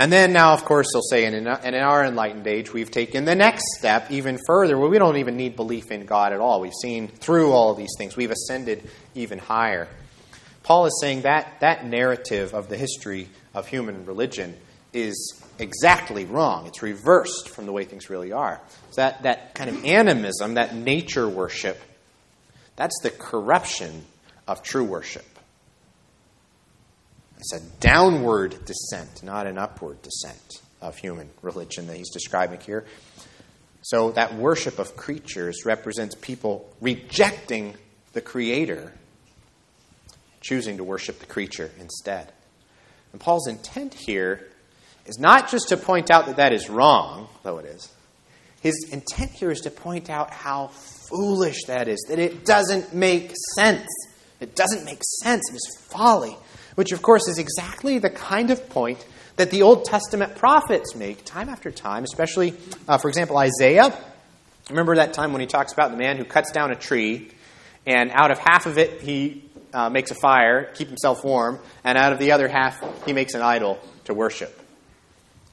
And 0.00 0.10
then 0.10 0.32
now, 0.32 0.54
of 0.54 0.64
course, 0.64 0.86
they'll 0.94 1.02
say, 1.02 1.26
in, 1.26 1.34
in 1.34 1.46
our 1.46 2.06
enlightened 2.06 2.46
age, 2.46 2.72
we've 2.72 2.90
taken 2.90 3.26
the 3.26 3.34
next 3.34 3.64
step 3.78 4.10
even 4.10 4.38
further, 4.46 4.78
where 4.78 4.88
we 4.88 4.96
don't 4.96 5.18
even 5.18 5.36
need 5.36 5.56
belief 5.56 5.90
in 5.90 6.06
God 6.06 6.32
at 6.32 6.40
all. 6.40 6.62
We've 6.62 6.72
seen 6.80 7.08
through 7.08 7.52
all 7.52 7.74
these 7.74 7.94
things, 7.98 8.16
we've 8.16 8.30
ascended 8.30 8.88
even 9.14 9.38
higher. 9.38 9.88
Paul 10.62 10.86
is 10.86 10.98
saying 11.02 11.22
that 11.22 11.60
that 11.60 11.84
narrative 11.84 12.54
of 12.54 12.70
the 12.70 12.78
history 12.78 13.28
of 13.52 13.66
human 13.66 14.06
religion 14.06 14.56
is 14.94 15.38
exactly 15.58 16.24
wrong. 16.24 16.66
It's 16.66 16.80
reversed 16.80 17.50
from 17.50 17.66
the 17.66 17.72
way 17.72 17.84
things 17.84 18.08
really 18.08 18.32
are. 18.32 18.58
So 18.92 19.02
that, 19.02 19.24
that 19.24 19.54
kind 19.54 19.68
of 19.68 19.84
animism, 19.84 20.54
that 20.54 20.74
nature 20.74 21.28
worship, 21.28 21.78
that's 22.74 22.98
the 23.02 23.10
corruption 23.10 24.06
of 24.48 24.62
true 24.62 24.84
worship. 24.84 25.26
It's 27.40 27.54
a 27.54 27.60
downward 27.80 28.66
descent, 28.66 29.22
not 29.22 29.46
an 29.46 29.56
upward 29.56 30.02
descent 30.02 30.60
of 30.82 30.98
human 30.98 31.30
religion 31.40 31.86
that 31.86 31.96
he's 31.96 32.10
describing 32.10 32.60
here. 32.60 32.84
So 33.80 34.10
that 34.12 34.34
worship 34.34 34.78
of 34.78 34.94
creatures 34.94 35.64
represents 35.64 36.14
people 36.14 36.70
rejecting 36.82 37.76
the 38.12 38.20
Creator 38.20 38.92
choosing 40.42 40.76
to 40.76 40.84
worship 40.84 41.18
the 41.18 41.26
creature 41.26 41.70
instead. 41.80 42.30
And 43.12 43.20
Paul's 43.20 43.48
intent 43.48 43.94
here 43.94 44.46
is 45.06 45.18
not 45.18 45.50
just 45.50 45.68
to 45.70 45.78
point 45.78 46.10
out 46.10 46.26
that 46.26 46.36
that 46.36 46.52
is 46.52 46.68
wrong, 46.68 47.28
though 47.42 47.58
it 47.58 47.64
is. 47.64 47.90
His 48.60 48.90
intent 48.92 49.30
here 49.30 49.50
is 49.50 49.60
to 49.60 49.70
point 49.70 50.10
out 50.10 50.30
how 50.30 50.68
foolish 50.68 51.64
that 51.64 51.88
is, 51.88 52.04
that 52.08 52.18
it 52.18 52.44
doesn't 52.44 52.94
make 52.94 53.32
sense. 53.54 53.88
It 54.40 54.54
doesn't 54.54 54.84
make 54.84 55.00
sense. 55.22 55.42
It 55.50 55.56
is 55.56 55.86
folly, 55.90 56.36
which, 56.80 56.92
of 56.92 57.02
course, 57.02 57.28
is 57.28 57.36
exactly 57.36 57.98
the 57.98 58.08
kind 58.08 58.50
of 58.50 58.70
point 58.70 59.04
that 59.36 59.50
the 59.50 59.60
Old 59.60 59.84
Testament 59.84 60.34
prophets 60.36 60.94
make 60.94 61.22
time 61.26 61.50
after 61.50 61.70
time, 61.70 62.04
especially, 62.04 62.54
uh, 62.88 62.96
for 62.96 63.10
example, 63.10 63.36
Isaiah. 63.36 63.94
Remember 64.70 64.96
that 64.96 65.12
time 65.12 65.32
when 65.32 65.42
he 65.42 65.46
talks 65.46 65.74
about 65.74 65.90
the 65.90 65.98
man 65.98 66.16
who 66.16 66.24
cuts 66.24 66.52
down 66.52 66.70
a 66.70 66.74
tree, 66.74 67.32
and 67.86 68.10
out 68.12 68.30
of 68.30 68.38
half 68.38 68.64
of 68.64 68.78
it, 68.78 69.02
he 69.02 69.44
uh, 69.74 69.90
makes 69.90 70.10
a 70.10 70.14
fire, 70.14 70.72
keep 70.72 70.88
himself 70.88 71.22
warm, 71.22 71.58
and 71.84 71.98
out 71.98 72.14
of 72.14 72.18
the 72.18 72.32
other 72.32 72.48
half, 72.48 72.78
he 73.04 73.12
makes 73.12 73.34
an 73.34 73.42
idol 73.42 73.78
to 74.06 74.14
worship. 74.14 74.58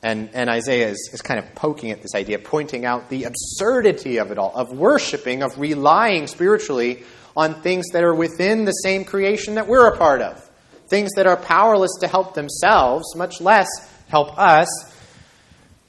And, 0.01 0.29
and 0.33 0.49
Isaiah 0.49 0.87
is, 0.87 1.09
is 1.11 1.21
kind 1.21 1.41
of 1.41 1.55
poking 1.55 1.91
at 1.91 2.01
this 2.01 2.15
idea, 2.15 2.39
pointing 2.39 2.85
out 2.85 3.09
the 3.09 3.25
absurdity 3.25 4.19
of 4.19 4.31
it 4.31 4.37
all, 4.37 4.53
of 4.55 4.71
worshiping, 4.71 5.43
of 5.43 5.59
relying 5.59 6.27
spiritually 6.27 7.03
on 7.35 7.61
things 7.61 7.87
that 7.91 8.05
are 8.05 8.15
within 8.15 8.63
the 8.63 8.71
same 8.71 9.03
creation 9.03 9.55
that 9.55 9.67
we're 9.67 9.93
a 9.93 9.97
part 9.97 10.21
of. 10.21 10.46
Things 10.87 11.11
that 11.15 11.27
are 11.27 11.37
powerless 11.37 11.91
to 11.99 12.07
help 12.07 12.33
themselves, 12.33 13.15
much 13.15 13.41
less 13.41 13.67
help 14.07 14.37
us, 14.37 14.67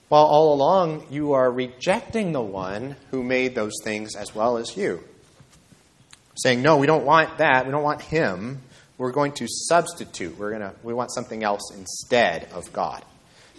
while 0.09 0.25
all 0.25 0.55
along 0.55 1.07
you 1.11 1.33
are 1.33 1.51
rejecting 1.51 2.33
the 2.33 2.41
one 2.41 2.97
who 3.11 3.23
made 3.23 3.55
those 3.55 3.75
things 3.85 4.17
as 4.17 4.35
well 4.35 4.57
as 4.57 4.77
you. 4.77 5.03
Saying, 6.37 6.63
no, 6.63 6.79
we 6.79 6.87
don't 6.87 7.05
want 7.05 7.39
that, 7.39 7.67
we 7.67 7.73
don't 7.73 7.83
want 7.83 8.03
him. 8.03 8.63
We're 8.97 9.13
going 9.13 9.33
to 9.35 9.47
substitute. 9.49 10.37
We're 10.39 10.59
to, 10.59 10.75
we 10.83 10.93
want 10.93 11.13
something 11.13 11.45
else 11.45 11.73
instead 11.77 12.49
of 12.53 12.73
God. 12.73 13.05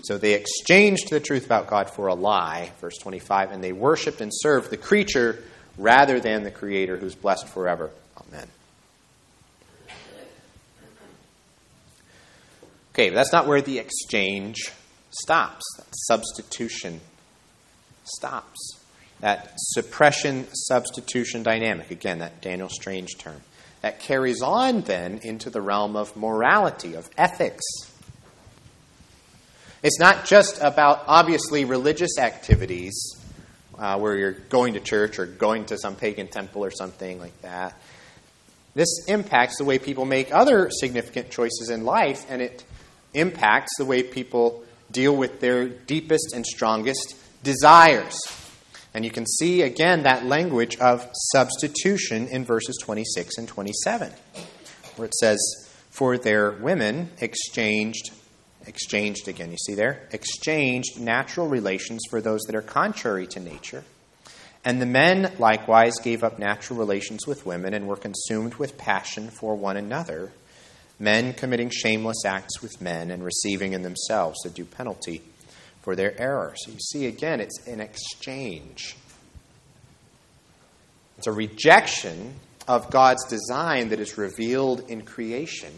So 0.04 0.18
they 0.18 0.34
exchanged 0.34 1.10
the 1.10 1.20
truth 1.20 1.46
about 1.46 1.68
God 1.68 1.90
for 1.90 2.08
a 2.08 2.14
lie, 2.14 2.72
verse 2.82 2.98
25, 2.98 3.52
and 3.52 3.64
they 3.64 3.72
worshiped 3.72 4.22
and 4.22 4.32
served 4.34 4.70
the 4.70 4.78
creature 4.78 5.44
rather 5.78 6.20
than 6.20 6.44
the 6.44 6.52
Creator 6.52 6.98
who's 6.98 7.16
blessed 7.16 7.48
forever. 7.48 7.92
Amen. 8.28 8.48
Okay, 12.94 13.10
but 13.10 13.16
that's 13.16 13.32
not 13.32 13.48
where 13.48 13.62
the 13.62 13.80
exchange 13.80 14.72
stops. 15.12 15.64
That 15.78 15.88
substitution 15.92 17.02
stops. 18.04 18.80
That 19.20 19.54
suppression 19.58 20.48
substitution 20.54 21.44
dynamic, 21.44 21.92
again, 21.92 22.20
that 22.20 22.42
Daniel 22.42 22.70
Strange 22.70 23.18
term, 23.18 23.42
that 23.82 24.00
carries 24.00 24.42
on 24.42 24.82
then 24.82 25.20
into 25.24 25.50
the 25.50 25.62
realm 25.62 25.96
of 25.96 26.16
morality, 26.16 26.96
of 26.96 27.10
ethics 27.18 27.64
it's 29.82 30.00
not 30.00 30.26
just 30.26 30.60
about 30.62 31.04
obviously 31.08 31.64
religious 31.64 32.18
activities 32.20 33.16
uh, 33.78 33.98
where 33.98 34.18
you're 34.18 34.34
going 34.34 34.74
to 34.74 34.82
church 34.82 35.20
or 35.20 35.26
going 35.26 35.66
to 35.68 35.78
some 35.78 35.96
pagan 35.96 36.28
temple 36.28 36.66
or 36.66 36.72
something 36.72 37.18
like 37.18 37.42
that. 37.44 37.80
This 38.76 39.06
impacts 39.08 39.58
the 39.58 39.64
way 39.64 39.80
people 39.80 40.04
make 40.04 40.34
other 40.34 40.70
significant 40.70 41.32
choices 41.32 41.70
in 41.70 41.86
life, 41.86 42.26
and 42.30 42.42
it 42.42 42.64
impacts 43.14 43.72
the 43.78 43.86
way 43.86 44.04
people 44.04 44.64
deal 44.92 45.16
with 45.16 45.40
their 45.40 45.68
deepest 45.68 46.34
and 46.34 46.46
strongest 46.46 47.16
desires. 47.44 48.20
And 48.94 49.06
you 49.06 49.12
can 49.12 49.26
see 49.26 49.62
again 49.62 50.04
that 50.04 50.26
language 50.26 50.78
of 50.78 51.08
substitution 51.32 52.28
in 52.28 52.44
verses 52.44 52.78
26 52.82 53.38
and 53.38 53.48
27, 53.48 54.12
where 54.96 55.06
it 55.06 55.14
says, 55.16 55.40
For 55.92 56.18
their 56.18 56.52
women 56.52 57.12
exchanged 57.20 58.12
exchanged 58.70 59.28
again. 59.28 59.52
You 59.52 59.58
see 59.58 59.74
there? 59.74 60.08
Exchanged 60.12 61.00
natural 61.00 61.48
relations 61.48 62.02
for 62.10 62.22
those 62.22 62.42
that 62.42 62.56
are 62.56 62.62
contrary 62.62 63.28
to 63.28 63.40
nature. 63.40 63.84
And 64.64 64.82
the 64.82 64.86
men 64.86 65.34
likewise 65.40 65.96
gave 66.04 66.24
up 66.24 66.38
natural 66.38 66.78
relations 66.78 67.26
with 67.26 67.46
women 67.46 67.74
and 67.74 67.88
were 67.88 67.96
consumed 67.96 68.56
with 68.56 68.78
passion 68.78 69.30
for 69.30 69.56
one 69.56 69.78
another, 69.78 70.32
men 71.00 71.34
committing 71.34 71.70
shameless 71.70 72.26
acts 72.26 72.62
with 72.62 72.82
men 72.82 73.10
and 73.10 73.24
receiving 73.24 73.74
in 73.74 73.82
themselves 73.82 74.38
the 74.44 74.50
due 74.50 74.66
penalty 74.66 75.22
for 75.82 75.96
their 75.96 76.20
error. 76.20 76.54
So 76.58 76.72
you 76.72 76.80
see 76.80 77.08
again, 77.08 77.40
it's 77.40 77.68
an 77.68 77.80
exchange. 77.80 78.96
It's 81.18 81.28
a 81.28 81.32
rejection 81.32 82.36
of 82.68 82.92
God's 82.92 83.26
design 83.28 83.90
that 83.90 84.00
is 84.00 84.18
revealed 84.18 84.90
in 84.90 85.02
creation 85.04 85.74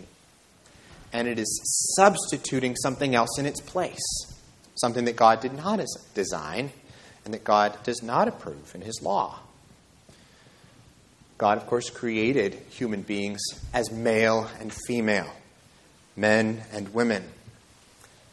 and 1.13 1.27
it 1.27 1.39
is 1.39 1.93
substituting 1.95 2.75
something 2.75 3.15
else 3.15 3.38
in 3.38 3.45
its 3.45 3.62
place, 3.62 3.99
something 4.75 5.05
that 5.05 5.15
God 5.15 5.41
did 5.41 5.53
not 5.53 5.79
design 6.13 6.71
and 7.25 7.34
that 7.34 7.43
God 7.43 7.77
does 7.84 8.01
not 8.01 8.27
approve 8.27 8.73
in 8.73 8.81
His 8.81 9.01
law. 9.01 9.39
God, 11.41 11.58
of 11.58 11.65
course, 11.65 11.89
created 11.89 12.54
human 12.69 13.01
beings 13.01 13.41
as 13.73 13.91
male 13.91 14.47
and 14.60 14.71
female, 14.71 15.27
men 16.15 16.62
and 16.71 16.93
women. 16.93 17.23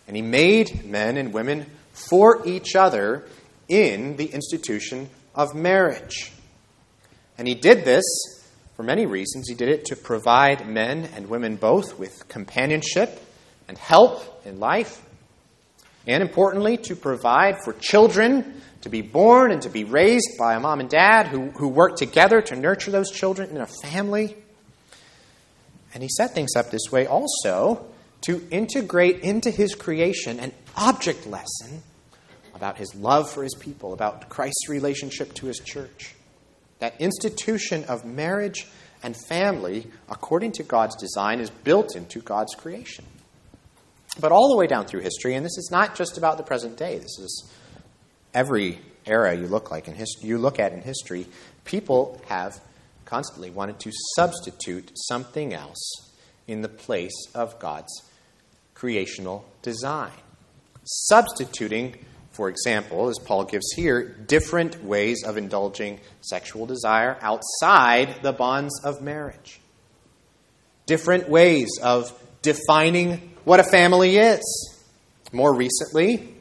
And 0.07 0.15
He 0.15 0.21
made 0.21 0.85
men 0.85 1.17
and 1.17 1.33
women 1.33 1.65
for 1.95 2.47
each 2.47 2.77
other 2.77 3.25
in 3.67 4.19
the 4.19 4.27
institution 4.27 5.09
of 5.35 5.55
marriage. 5.55 6.33
And 7.39 7.49
He 7.49 7.55
did 7.55 7.87
this 7.87 8.05
for 8.77 8.83
many 8.83 9.07
reasons. 9.07 9.49
He 9.49 9.55
did 9.55 9.71
it 9.71 9.87
to 9.87 9.97
provide 9.97 10.69
men 10.69 11.09
and 11.17 11.31
women 11.31 11.57
both 11.57 11.99
with 11.99 12.29
companionship 12.29 13.25
and 13.69 13.79
help 13.79 14.45
in 14.45 14.61
life, 14.61 15.03
and 16.07 16.23
importantly, 16.23 16.77
to 16.77 16.95
provide 16.95 17.57
for 17.65 17.73
children 17.73 18.58
to 18.83 18.89
be 18.89 19.03
born 19.03 19.51
and 19.51 19.63
to 19.63 19.69
be 19.69 19.85
raised 19.85 20.39
by 20.39 20.55
a 20.55 20.61
mom 20.61 20.81
and 20.81 20.89
dad 20.89 21.27
who, 21.27 21.51
who 21.51 21.69
work 21.69 21.97
together 21.97 22.41
to 22.43 22.57
nurture 22.57 22.91
those 22.91 23.11
children 23.11 23.51
in 23.51 23.61
a 23.61 23.67
family. 23.67 24.37
And 25.95 26.03
he 26.03 26.09
set 26.09 26.35
things 26.35 26.55
up 26.57 26.71
this 26.71 26.93
way 26.93 27.07
also 27.07 27.87
to 28.23 28.47
integrate 28.51 29.21
into 29.21 29.51
his 29.51 29.75
creation 29.75 30.39
an 30.39 30.53
object 30.77 31.27
lesson 31.27 31.83
about 32.55 32.79
his 32.79 32.95
love 32.95 33.31
for 33.31 33.43
his 33.43 33.55
people, 33.55 33.93
about 33.93 34.29
Christ's 34.29 34.69
relationship 34.69 35.33
to 35.35 35.47
his 35.47 35.59
church. 35.59 36.15
That 36.81 37.01
institution 37.01 37.85
of 37.85 38.05
marriage 38.05 38.67
and 39.03 39.17
family, 39.29 39.87
according 40.09 40.53
to 40.53 40.63
God's 40.65 40.97
design, 40.97 41.41
is 41.41 41.51
built 41.51 41.95
into 41.95 42.21
God's 42.21 42.55
creation. 42.55 43.05
But 44.21 44.33
all 44.33 44.49
the 44.49 44.57
way 44.57 44.67
down 44.67 44.87
through 44.87 45.03
history, 45.03 45.35
and 45.35 45.45
this 45.45 45.57
is 45.57 45.71
not 45.71 45.95
just 45.95 46.19
about 46.19 46.37
the 46.37 46.43
present 46.43 46.77
day, 46.77 46.99
this 46.99 47.19
is 47.19 47.53
every 48.35 48.79
era 49.07 49.35
you 49.35 49.47
look 49.47 49.71
like 49.71 49.89
in 49.89 49.95
his, 49.95 50.17
you 50.23 50.39
look 50.39 50.59
at 50.59 50.73
in 50.73 50.83
history, 50.83 51.27
people 51.65 52.21
have 52.27 52.61
constantly 53.05 53.51
wanted 53.51 53.81
to 53.81 53.91
substitute 54.17 54.91
something 54.95 55.55
else 55.55 56.13
in 56.47 56.63
the 56.63 56.69
place 56.69 57.27
of 57.35 57.59
God's 57.59 58.03
creational 58.75 59.45
design. 59.63 60.13
Substituting 60.85 61.95
for 62.39 62.49
example, 62.49 63.09
as 63.09 63.19
Paul 63.19 63.43
gives 63.47 63.73
here, 63.73 64.01
different 64.29 64.85
ways 64.85 65.25
of 65.27 65.37
indulging 65.37 65.99
sexual 66.21 66.67
desire 66.67 67.19
outside 67.21 68.23
the 68.23 68.31
bonds 68.31 68.81
of 68.85 69.03
marriage. 69.03 69.59
Different 70.87 71.29
ways 71.29 71.69
of 71.83 72.17
defining 72.43 73.35
what 73.43 73.59
a 73.59 73.65
family 73.65 74.19
is. 74.19 74.79
More 75.33 75.53
recently, 75.53 76.37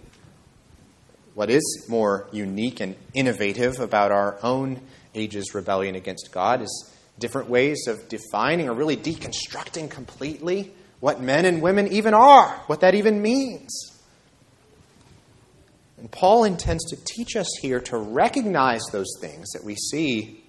what 1.38 1.52
is 1.52 1.86
more 1.88 2.28
unique 2.32 2.80
and 2.80 2.96
innovative 3.14 3.80
about 3.80 4.12
our 4.12 4.40
own 4.42 4.82
age's 5.14 5.54
rebellion 5.54 5.94
against 5.94 6.32
God 6.32 6.64
is 6.64 6.92
different 7.20 7.48
ways 7.48 7.86
of 7.86 8.10
defining 8.10 8.68
or 8.68 8.74
really 8.74 8.98
deconstructing 8.98 9.88
completely 9.88 10.74
what 11.00 11.22
men 11.22 11.46
and 11.46 11.62
women 11.62 11.90
even 11.90 12.16
are, 12.16 12.60
what 12.66 12.80
that 12.80 12.96
even 12.96 13.22
means. 13.22 13.70
And 16.00 16.10
Paul 16.10 16.44
intends 16.44 16.84
to 16.86 16.96
teach 17.06 17.36
us 17.36 17.52
here 17.62 17.82
to 17.82 18.00
recognize 18.00 18.82
those 18.92 19.14
things 19.22 19.52
that 19.52 19.64
we 19.64 19.76
see 19.76 20.44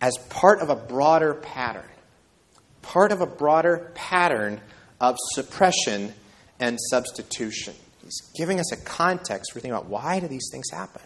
as 0.00 0.18
part 0.28 0.60
of 0.60 0.70
a 0.70 0.76
broader 0.76 1.34
pattern, 1.34 1.84
part 2.82 3.12
of 3.12 3.20
a 3.20 3.26
broader 3.26 3.92
pattern 3.94 4.60
of 5.00 5.14
suppression 5.34 6.12
and 6.58 6.80
substitution. 6.90 7.74
He's 8.12 8.30
giving 8.34 8.60
us 8.60 8.70
a 8.72 8.76
context 8.76 9.52
for 9.52 9.60
thinking 9.60 9.74
about 9.74 9.86
why 9.86 10.20
do 10.20 10.28
these 10.28 10.50
things 10.52 10.68
happen. 10.70 11.00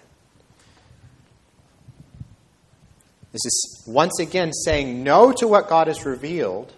This 3.30 3.44
is 3.44 3.84
once 3.86 4.18
again 4.18 4.52
saying 4.52 5.04
no 5.04 5.30
to 5.32 5.46
what 5.46 5.68
God 5.68 5.86
has 5.86 6.04
revealed 6.04 6.72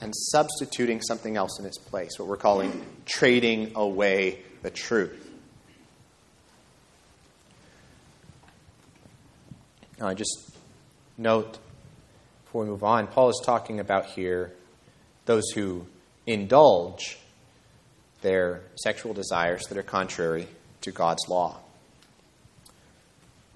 and 0.00 0.14
substituting 0.16 1.02
something 1.02 1.36
else 1.36 1.60
in 1.60 1.66
its 1.66 1.76
place, 1.76 2.18
what 2.18 2.28
we're 2.28 2.38
calling 2.38 2.86
trading 3.04 3.72
away 3.74 4.38
the 4.62 4.70
truth. 4.70 5.30
Now, 10.00 10.08
I 10.08 10.14
just 10.14 10.56
note 11.18 11.58
before 12.44 12.64
we 12.64 12.70
move 12.70 12.84
on, 12.84 13.06
Paul 13.06 13.28
is 13.28 13.42
talking 13.44 13.80
about 13.80 14.06
here 14.06 14.54
those 15.26 15.50
who 15.50 15.86
indulge 16.26 17.18
their 18.26 18.62
sexual 18.74 19.14
desires 19.14 19.62
that 19.68 19.78
are 19.78 19.84
contrary 19.84 20.48
to 20.80 20.90
God's 20.90 21.28
law. 21.28 21.60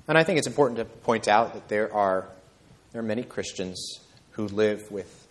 And 0.07 0.17
I 0.17 0.23
think 0.23 0.39
it's 0.39 0.47
important 0.47 0.79
to 0.79 0.85
point 0.85 1.27
out 1.27 1.55
that 1.55 1.69
there 1.69 1.93
are, 1.93 2.29
there 2.93 3.01
are 3.01 3.05
many 3.05 3.25
Christians 3.25 3.99
who 4.31 4.47
live 4.47 4.89
with 4.93 5.27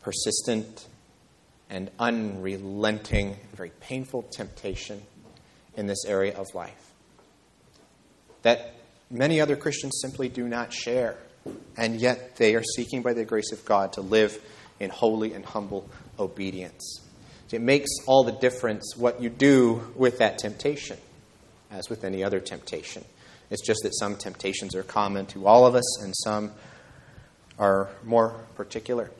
persistent 0.00 0.86
and 1.68 1.90
unrelenting, 1.98 3.36
very 3.54 3.70
painful 3.80 4.22
temptation 4.32 5.02
in 5.76 5.86
this 5.86 6.06
area 6.06 6.34
of 6.34 6.46
life 6.54 6.84
that 8.44 8.74
many 9.10 9.40
other 9.40 9.56
Christians 9.56 9.98
simply 10.00 10.30
do 10.30 10.48
not 10.48 10.72
share. 10.72 11.18
And 11.76 12.00
yet 12.00 12.36
they 12.36 12.54
are 12.54 12.62
seeking 12.62 13.02
by 13.02 13.12
the 13.12 13.24
grace 13.24 13.52
of 13.52 13.64
God 13.66 13.94
to 13.94 14.00
live 14.00 14.40
in 14.80 14.88
holy 14.88 15.34
and 15.34 15.44
humble 15.44 15.88
obedience. 16.18 17.03
It 17.50 17.60
makes 17.60 17.90
all 18.06 18.24
the 18.24 18.32
difference 18.32 18.96
what 18.96 19.22
you 19.22 19.28
do 19.28 19.92
with 19.94 20.18
that 20.18 20.38
temptation, 20.38 20.98
as 21.70 21.88
with 21.88 22.04
any 22.04 22.24
other 22.24 22.40
temptation. 22.40 23.04
It's 23.50 23.62
just 23.62 23.82
that 23.84 23.94
some 23.94 24.16
temptations 24.16 24.74
are 24.74 24.82
common 24.82 25.26
to 25.26 25.46
all 25.46 25.66
of 25.66 25.74
us 25.74 26.02
and 26.02 26.14
some 26.16 26.52
are 27.58 27.88
more 28.02 28.30
particular 28.56 29.10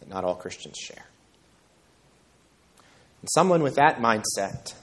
that 0.00 0.08
not 0.08 0.24
all 0.24 0.34
Christians 0.34 0.76
share. 0.78 1.04
And 3.20 3.28
someone 3.32 3.62
with 3.62 3.76
that 3.76 3.98
mindset 3.98 4.74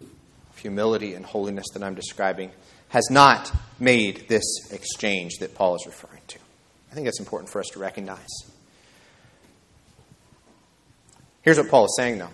of 0.00 0.58
humility 0.58 1.14
and 1.14 1.24
holiness 1.24 1.66
that 1.74 1.82
I'm 1.82 1.94
describing 1.94 2.50
has 2.88 3.08
not 3.10 3.52
made 3.78 4.28
this 4.28 4.44
exchange 4.72 5.38
that 5.40 5.54
Paul 5.54 5.76
is 5.76 5.86
referring 5.86 6.22
to. 6.28 6.38
I 6.90 6.94
think 6.94 7.06
that's 7.06 7.20
important 7.20 7.50
for 7.50 7.60
us 7.60 7.68
to 7.72 7.78
recognize. 7.78 8.28
Here's 11.46 11.58
what 11.58 11.68
Paul 11.68 11.84
is 11.84 11.94
saying, 11.96 12.18
though. 12.18 12.30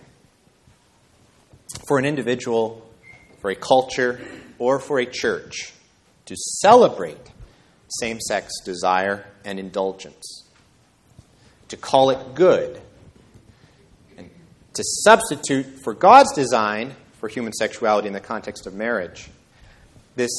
For 1.86 1.98
an 1.98 2.06
individual, 2.06 2.90
for 3.42 3.50
a 3.50 3.54
culture, 3.54 4.18
or 4.58 4.78
for 4.78 5.00
a 5.00 5.04
church 5.04 5.74
to 6.24 6.34
celebrate 6.34 7.30
same 8.00 8.20
sex 8.20 8.50
desire 8.64 9.26
and 9.44 9.58
indulgence, 9.58 10.48
to 11.68 11.76
call 11.76 12.08
it 12.08 12.34
good, 12.34 12.80
and 14.16 14.30
to 14.72 14.82
substitute 14.82 15.66
for 15.84 15.92
God's 15.92 16.32
design 16.32 16.96
for 17.20 17.28
human 17.28 17.52
sexuality 17.52 18.08
in 18.08 18.14
the 18.14 18.20
context 18.20 18.66
of 18.66 18.72
marriage 18.72 19.28
this 20.16 20.30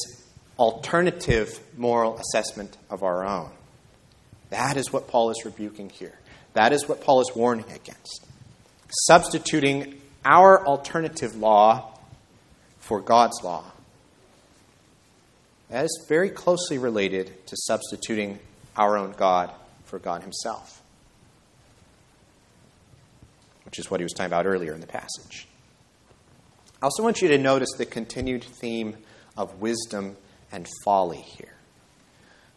alternative 0.57 1.59
moral 1.77 2.17
assessment 2.17 2.75
of 2.89 3.03
our 3.03 3.23
own. 3.23 3.51
That 4.49 4.77
is 4.77 4.91
what 4.91 5.07
Paul 5.07 5.29
is 5.29 5.45
rebuking 5.45 5.89
here. 5.89 6.17
That 6.53 6.73
is 6.73 6.89
what 6.89 7.01
Paul 7.01 7.21
is 7.21 7.35
warning 7.35 7.65
against. 7.71 8.32
Substituting 8.93 9.99
our 10.23 10.65
alternative 10.65 11.35
law 11.35 11.97
for 12.79 13.01
God's 13.01 13.41
law. 13.43 13.63
That 15.69 15.85
is 15.85 16.05
very 16.07 16.29
closely 16.29 16.77
related 16.77 17.47
to 17.47 17.55
substituting 17.57 18.39
our 18.77 18.97
own 18.97 19.13
God 19.17 19.51
for 19.85 19.97
God 19.97 20.21
Himself, 20.21 20.81
which 23.65 23.79
is 23.79 23.89
what 23.89 23.99
he 23.99 24.03
was 24.03 24.13
talking 24.13 24.27
about 24.27 24.45
earlier 24.45 24.73
in 24.73 24.81
the 24.81 24.87
passage. 24.87 25.47
I 26.81 26.85
also 26.85 27.01
want 27.01 27.21
you 27.21 27.29
to 27.29 27.37
notice 27.37 27.69
the 27.77 27.85
continued 27.85 28.43
theme 28.43 28.97
of 29.35 29.61
wisdom 29.61 30.17
and 30.51 30.67
folly 30.83 31.21
here. 31.21 31.55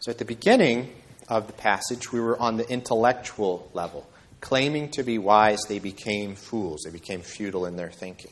So 0.01 0.11
at 0.11 0.19
the 0.19 0.25
beginning 0.25 0.93
of 1.29 1.47
the 1.47 1.53
passage, 1.55 2.13
we 2.13 2.21
were 2.21 2.39
on 2.39 2.57
the 2.57 2.69
intellectual 2.69 3.71
level. 3.73 4.07
Claiming 4.47 4.91
to 4.91 5.03
be 5.03 5.19
wise, 5.19 5.59
they 5.67 5.81
became 5.81 6.37
fools. 6.37 6.83
They 6.85 6.93
became 6.93 7.21
futile 7.21 7.67
in 7.67 7.75
their 7.75 7.91
thinking. 7.91 8.31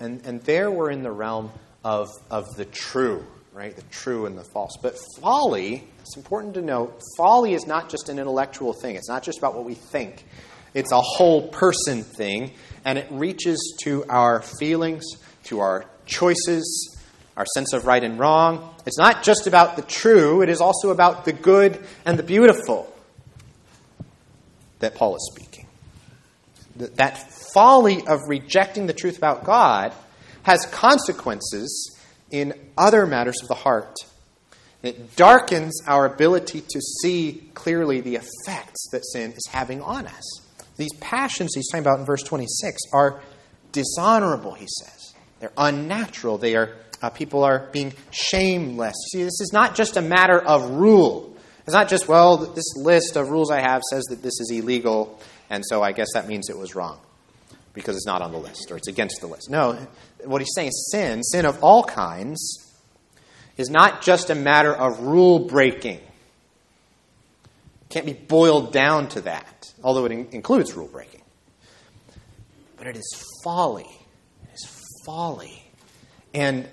And, 0.00 0.26
and 0.26 0.42
there 0.42 0.72
we're 0.72 0.90
in 0.90 1.04
the 1.04 1.12
realm 1.12 1.52
of, 1.84 2.08
of 2.32 2.46
the 2.56 2.64
true, 2.64 3.24
right? 3.52 3.76
The 3.76 3.82
true 3.92 4.26
and 4.26 4.36
the 4.36 4.42
false. 4.42 4.76
But 4.82 4.98
folly, 5.20 5.84
it's 6.00 6.16
important 6.16 6.54
to 6.54 6.62
note, 6.62 7.00
folly 7.16 7.54
is 7.54 7.64
not 7.64 7.90
just 7.90 8.08
an 8.08 8.18
intellectual 8.18 8.72
thing. 8.72 8.96
It's 8.96 9.08
not 9.08 9.22
just 9.22 9.38
about 9.38 9.54
what 9.54 9.64
we 9.64 9.74
think. 9.74 10.26
It's 10.74 10.90
a 10.90 11.00
whole 11.00 11.46
person 11.46 12.02
thing, 12.02 12.50
and 12.84 12.98
it 12.98 13.06
reaches 13.12 13.76
to 13.84 14.04
our 14.08 14.42
feelings, 14.42 15.04
to 15.44 15.60
our 15.60 15.84
choices, 16.06 16.98
our 17.36 17.46
sense 17.54 17.72
of 17.72 17.86
right 17.86 18.02
and 18.02 18.18
wrong. 18.18 18.74
It's 18.84 18.98
not 18.98 19.22
just 19.22 19.46
about 19.46 19.76
the 19.76 19.82
true, 19.82 20.42
it 20.42 20.48
is 20.48 20.60
also 20.60 20.90
about 20.90 21.24
the 21.24 21.32
good 21.32 21.86
and 22.04 22.18
the 22.18 22.24
beautiful 22.24 22.92
that 24.84 24.94
Paul 24.94 25.16
is 25.16 25.30
speaking. 25.32 25.66
That 26.76 27.32
folly 27.52 28.06
of 28.06 28.20
rejecting 28.28 28.86
the 28.86 28.92
truth 28.92 29.16
about 29.16 29.44
God 29.44 29.92
has 30.42 30.66
consequences 30.66 31.96
in 32.30 32.52
other 32.76 33.06
matters 33.06 33.40
of 33.42 33.48
the 33.48 33.54
heart. 33.54 33.94
It 34.82 35.16
darkens 35.16 35.80
our 35.86 36.04
ability 36.04 36.60
to 36.60 36.80
see 36.80 37.48
clearly 37.54 38.00
the 38.00 38.16
effects 38.16 38.88
that 38.92 39.02
sin 39.06 39.32
is 39.32 39.48
having 39.50 39.80
on 39.80 40.06
us. 40.06 40.40
These 40.76 40.92
passions 41.00 41.52
he's 41.54 41.70
talking 41.70 41.86
about 41.86 42.00
in 42.00 42.04
verse 42.04 42.22
26 42.22 42.76
are 42.92 43.20
dishonorable, 43.72 44.52
he 44.52 44.66
says. 44.66 45.14
They're 45.40 45.52
unnatural. 45.56 46.38
They 46.38 46.56
are 46.56 46.74
uh, 47.02 47.10
people 47.10 47.44
are 47.44 47.68
being 47.70 47.92
shameless. 48.10 48.94
See, 49.12 49.22
this 49.22 49.40
is 49.40 49.50
not 49.52 49.74
just 49.74 49.96
a 49.96 50.02
matter 50.02 50.38
of 50.38 50.70
rule. 50.70 51.33
It's 51.64 51.72
not 51.72 51.88
just, 51.88 52.08
well, 52.08 52.36
this 52.36 52.76
list 52.76 53.16
of 53.16 53.30
rules 53.30 53.50
I 53.50 53.60
have 53.60 53.82
says 53.90 54.04
that 54.10 54.22
this 54.22 54.38
is 54.38 54.50
illegal, 54.50 55.18
and 55.48 55.64
so 55.66 55.82
I 55.82 55.92
guess 55.92 56.08
that 56.12 56.28
means 56.28 56.50
it 56.50 56.58
was 56.58 56.74
wrong 56.74 56.98
because 57.72 57.96
it's 57.96 58.06
not 58.06 58.20
on 58.20 58.32
the 58.32 58.38
list 58.38 58.70
or 58.70 58.76
it's 58.76 58.86
against 58.86 59.20
the 59.20 59.26
list. 59.26 59.48
No, 59.48 59.78
what 60.24 60.40
he's 60.40 60.52
saying 60.54 60.68
is 60.68 60.88
sin, 60.92 61.22
sin 61.22 61.46
of 61.46 61.62
all 61.64 61.82
kinds, 61.82 62.72
is 63.56 63.70
not 63.70 64.02
just 64.02 64.30
a 64.30 64.34
matter 64.34 64.74
of 64.74 65.00
rule 65.00 65.38
breaking. 65.38 65.98
It 65.98 66.02
Can't 67.88 68.06
be 68.06 68.12
boiled 68.12 68.72
down 68.72 69.08
to 69.08 69.22
that, 69.22 69.72
although 69.82 70.04
it 70.04 70.12
in- 70.12 70.28
includes 70.32 70.74
rule 70.74 70.88
breaking. 70.88 71.22
But 72.76 72.88
it 72.88 72.96
is 72.96 73.24
folly. 73.42 73.88
It 74.42 74.54
is 74.54 74.68
folly. 75.06 75.62
And 76.34 76.68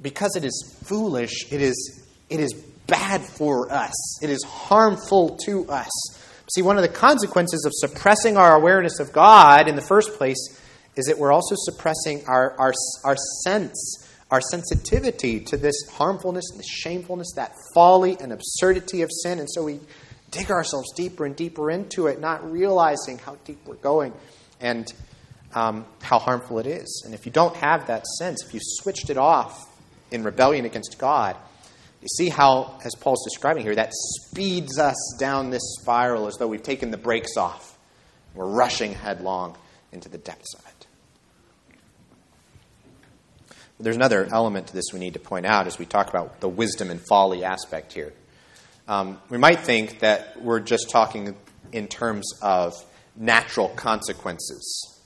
because 0.00 0.34
it 0.34 0.44
is 0.44 0.76
foolish, 0.84 1.52
it 1.52 1.60
is, 1.60 2.02
it 2.28 2.40
is 2.40 2.52
bad 2.86 3.22
for 3.22 3.72
us. 3.72 4.22
It 4.22 4.30
is 4.30 4.42
harmful 4.44 5.36
to 5.46 5.68
us. 5.68 5.90
See, 6.54 6.62
one 6.62 6.76
of 6.76 6.82
the 6.82 6.88
consequences 6.88 7.64
of 7.64 7.72
suppressing 7.74 8.36
our 8.36 8.54
awareness 8.54 9.00
of 9.00 9.12
God 9.12 9.68
in 9.68 9.76
the 9.76 9.82
first 9.82 10.14
place 10.14 10.58
is 10.96 11.06
that 11.06 11.18
we're 11.18 11.32
also 11.32 11.54
suppressing 11.56 12.22
our, 12.26 12.54
our, 12.58 12.72
our 13.04 13.16
sense, 13.44 14.06
our 14.30 14.40
sensitivity 14.40 15.40
to 15.40 15.56
this 15.56 15.74
harmfulness, 15.92 16.50
and 16.50 16.58
this 16.58 16.68
shamefulness, 16.68 17.32
that 17.36 17.54
folly 17.74 18.16
and 18.20 18.32
absurdity 18.32 19.02
of 19.02 19.10
sin. 19.22 19.38
And 19.38 19.48
so 19.50 19.64
we 19.64 19.80
dig 20.30 20.50
ourselves 20.50 20.92
deeper 20.94 21.24
and 21.24 21.34
deeper 21.34 21.70
into 21.70 22.08
it, 22.08 22.20
not 22.20 22.50
realizing 22.50 23.18
how 23.18 23.36
deep 23.44 23.58
we're 23.64 23.76
going 23.76 24.12
and 24.60 24.92
um, 25.54 25.86
how 26.02 26.18
harmful 26.18 26.58
it 26.58 26.66
is. 26.66 27.02
And 27.04 27.14
if 27.14 27.24
you 27.24 27.32
don't 27.32 27.56
have 27.56 27.86
that 27.86 28.06
sense, 28.18 28.44
if 28.44 28.52
you 28.52 28.60
switched 28.62 29.10
it 29.10 29.16
off 29.16 29.68
in 30.10 30.22
rebellion 30.22 30.64
against 30.64 30.98
God, 30.98 31.36
you 32.02 32.08
see 32.08 32.28
how, 32.28 32.80
as 32.84 32.94
Paul's 32.96 33.24
describing 33.24 33.62
here, 33.62 33.76
that 33.76 33.92
speeds 33.92 34.78
us 34.78 35.16
down 35.20 35.50
this 35.50 35.62
spiral 35.80 36.26
as 36.26 36.34
though 36.34 36.48
we've 36.48 36.62
taken 36.62 36.90
the 36.90 36.96
brakes 36.96 37.36
off. 37.36 37.78
We're 38.34 38.48
rushing 38.48 38.92
headlong 38.92 39.56
into 39.92 40.08
the 40.08 40.18
depths 40.18 40.54
of 40.54 40.66
it. 40.66 40.86
There's 43.78 43.96
another 43.96 44.28
element 44.30 44.68
to 44.68 44.74
this 44.74 44.86
we 44.92 45.00
need 45.00 45.14
to 45.14 45.20
point 45.20 45.46
out 45.46 45.66
as 45.66 45.78
we 45.78 45.86
talk 45.86 46.08
about 46.08 46.40
the 46.40 46.48
wisdom 46.48 46.90
and 46.90 47.00
folly 47.00 47.44
aspect 47.44 47.92
here. 47.92 48.12
Um, 48.86 49.20
we 49.28 49.38
might 49.38 49.60
think 49.60 50.00
that 50.00 50.40
we're 50.40 50.60
just 50.60 50.90
talking 50.90 51.34
in 51.72 51.88
terms 51.88 52.32
of 52.42 52.74
natural 53.16 53.68
consequences. 53.70 55.00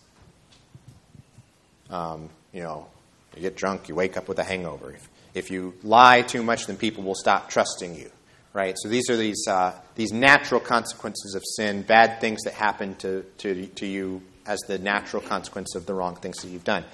Um, 1.88 2.30
you 2.52 2.62
know, 2.62 2.86
you 3.34 3.42
get 3.42 3.56
drunk, 3.56 3.88
you 3.88 3.94
wake 3.94 4.16
up 4.16 4.28
with 4.28 4.38
a 4.38 4.44
hangover. 4.44 4.94
If, 5.36 5.50
you 5.50 5.74
lie 5.82 6.22
too 6.22 6.42
much, 6.42 6.66
then 6.66 6.76
people 6.76 7.04
will 7.04 7.14
stop 7.14 7.48
trusting 7.48 7.94
you. 7.94 8.10
Right? 8.52 8.74
So 8.78 8.88
these 8.88 9.10
are 9.10 9.16
these, 9.16 9.46
uh, 9.48 9.78
these 9.94 10.12
natural 10.12 10.60
consequences 10.60 11.34
of 11.34 11.42
sin, 11.44 11.82
bad 11.82 12.20
things 12.20 12.42
that 12.44 12.54
happen 12.54 12.94
to, 12.96 13.22
to, 13.38 13.66
to 13.66 13.86
you 13.86 14.22
as 14.46 14.58
the 14.66 14.78
natural 14.78 15.22
consequence 15.22 15.74
of 15.74 15.84
the 15.86 15.92
wrong 15.92 16.16
things 16.16 16.38
that 16.38 16.48
you've 16.48 16.64
done. 16.64 16.84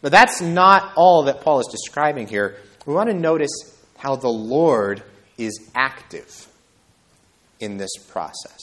But 0.00 0.10
that's 0.10 0.40
not 0.40 0.92
all 0.96 1.24
that 1.24 1.42
Paul 1.42 1.60
is 1.60 1.68
describing 1.70 2.26
here. 2.26 2.56
We 2.86 2.94
want 2.94 3.08
to 3.08 3.14
notice 3.14 3.52
how 3.98 4.16
the 4.16 4.28
Lord 4.28 5.04
is 5.38 5.70
active 5.74 6.48
in 7.60 7.76
this 7.76 7.92
process. 8.08 8.58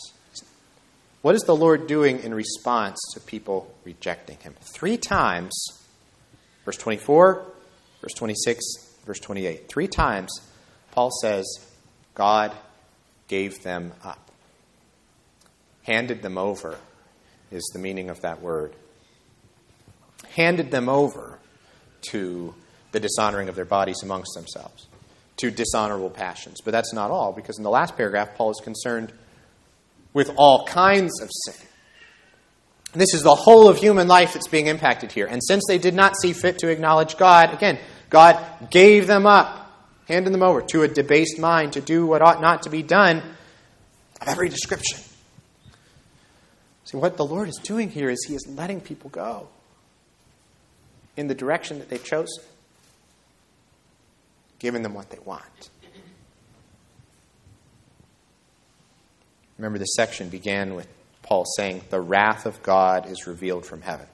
What 1.21 1.36
is 1.36 1.43
the 1.43 1.56
Lord 1.56 1.88
doing 1.88 2.19
in 2.19 2.34
response 2.34 2.99
to 3.13 3.21
people 3.21 3.73
rejecting 3.86 4.38
him? 4.38 4.56
Three 4.62 4.97
times 4.97 5.80
Verse 6.69 6.78
24, 6.78 7.45
verse 7.99 8.13
26, 8.13 8.62
verse 9.05 9.19
28. 9.19 9.69
Three 9.69 9.88
times, 9.88 10.31
Paul 10.91 11.12
says, 11.21 11.45
God 12.15 12.51
gave 13.27 13.63
them 13.63 13.93
up. 14.03 14.31
Handed 15.83 16.21
them 16.21 16.38
over 16.38 16.77
is 17.51 17.69
the 17.73 17.79
meaning 17.79 18.09
of 18.09 18.21
that 18.21 18.41
word. 18.41 18.73
Handed 20.35 20.71
them 20.71 20.89
over 20.89 21.39
to 22.12 22.53
the 22.91 22.99
dishonoring 22.99 23.49
of 23.49 23.55
their 23.55 23.65
bodies 23.65 24.01
amongst 24.03 24.33
themselves, 24.35 24.88
to 25.38 25.51
dishonorable 25.51 26.09
passions. 26.09 26.62
But 26.63 26.71
that's 26.71 26.93
not 26.93 27.12
all, 27.12 27.31
because 27.31 27.57
in 27.57 27.63
the 27.63 27.69
last 27.69 27.95
paragraph, 27.95 28.35
Paul 28.35 28.51
is 28.51 28.62
concerned 28.63 29.13
with 30.13 30.31
all 30.38 30.65
kinds 30.65 31.21
of 31.21 31.29
sin. 31.45 31.67
This 32.93 33.13
is 33.13 33.21
the 33.21 33.35
whole 33.35 33.67
of 33.67 33.77
human 33.77 34.07
life 34.07 34.33
that's 34.33 34.47
being 34.47 34.67
impacted 34.67 35.12
here. 35.12 35.27
And 35.27 35.43
since 35.43 35.63
they 35.67 35.77
did 35.77 35.93
not 35.93 36.15
see 36.19 36.33
fit 36.33 36.57
to 36.59 36.69
acknowledge 36.69 37.17
God, 37.17 37.53
again, 37.53 37.77
God 38.09 38.69
gave 38.71 39.07
them 39.07 39.25
up, 39.25 39.71
handing 40.07 40.31
them 40.31 40.43
over 40.43 40.61
to 40.61 40.83
a 40.83 40.87
debased 40.87 41.39
mind 41.39 41.73
to 41.73 41.81
do 41.81 42.05
what 42.05 42.21
ought 42.21 42.41
not 42.41 42.63
to 42.63 42.69
be 42.69 42.83
done 42.83 43.17
of 44.21 44.27
every 44.27 44.49
description. 44.49 44.99
See, 46.85 46.97
what 46.97 47.17
the 47.17 47.25
Lord 47.25 47.47
is 47.47 47.59
doing 47.63 47.91
here 47.91 48.09
is 48.09 48.25
He 48.27 48.33
is 48.33 48.47
letting 48.47 48.81
people 48.81 49.11
go 49.11 49.47
in 51.15 51.27
the 51.27 51.35
direction 51.35 51.79
that 51.79 51.89
they've 51.89 52.03
chosen, 52.03 52.43
giving 54.57 54.81
them 54.81 54.93
what 54.93 55.09
they 55.11 55.19
want. 55.19 55.69
Remember, 59.59 59.77
this 59.77 59.93
section 59.93 60.29
began 60.29 60.73
with 60.73 60.87
Paul 61.21 61.45
saying, 61.57 61.81
The 61.89 61.99
wrath 61.99 62.45
of 62.45 62.63
God 62.63 63.07
is 63.07 63.27
revealed 63.27 63.65
from 63.65 63.81
heaven. 63.81 64.07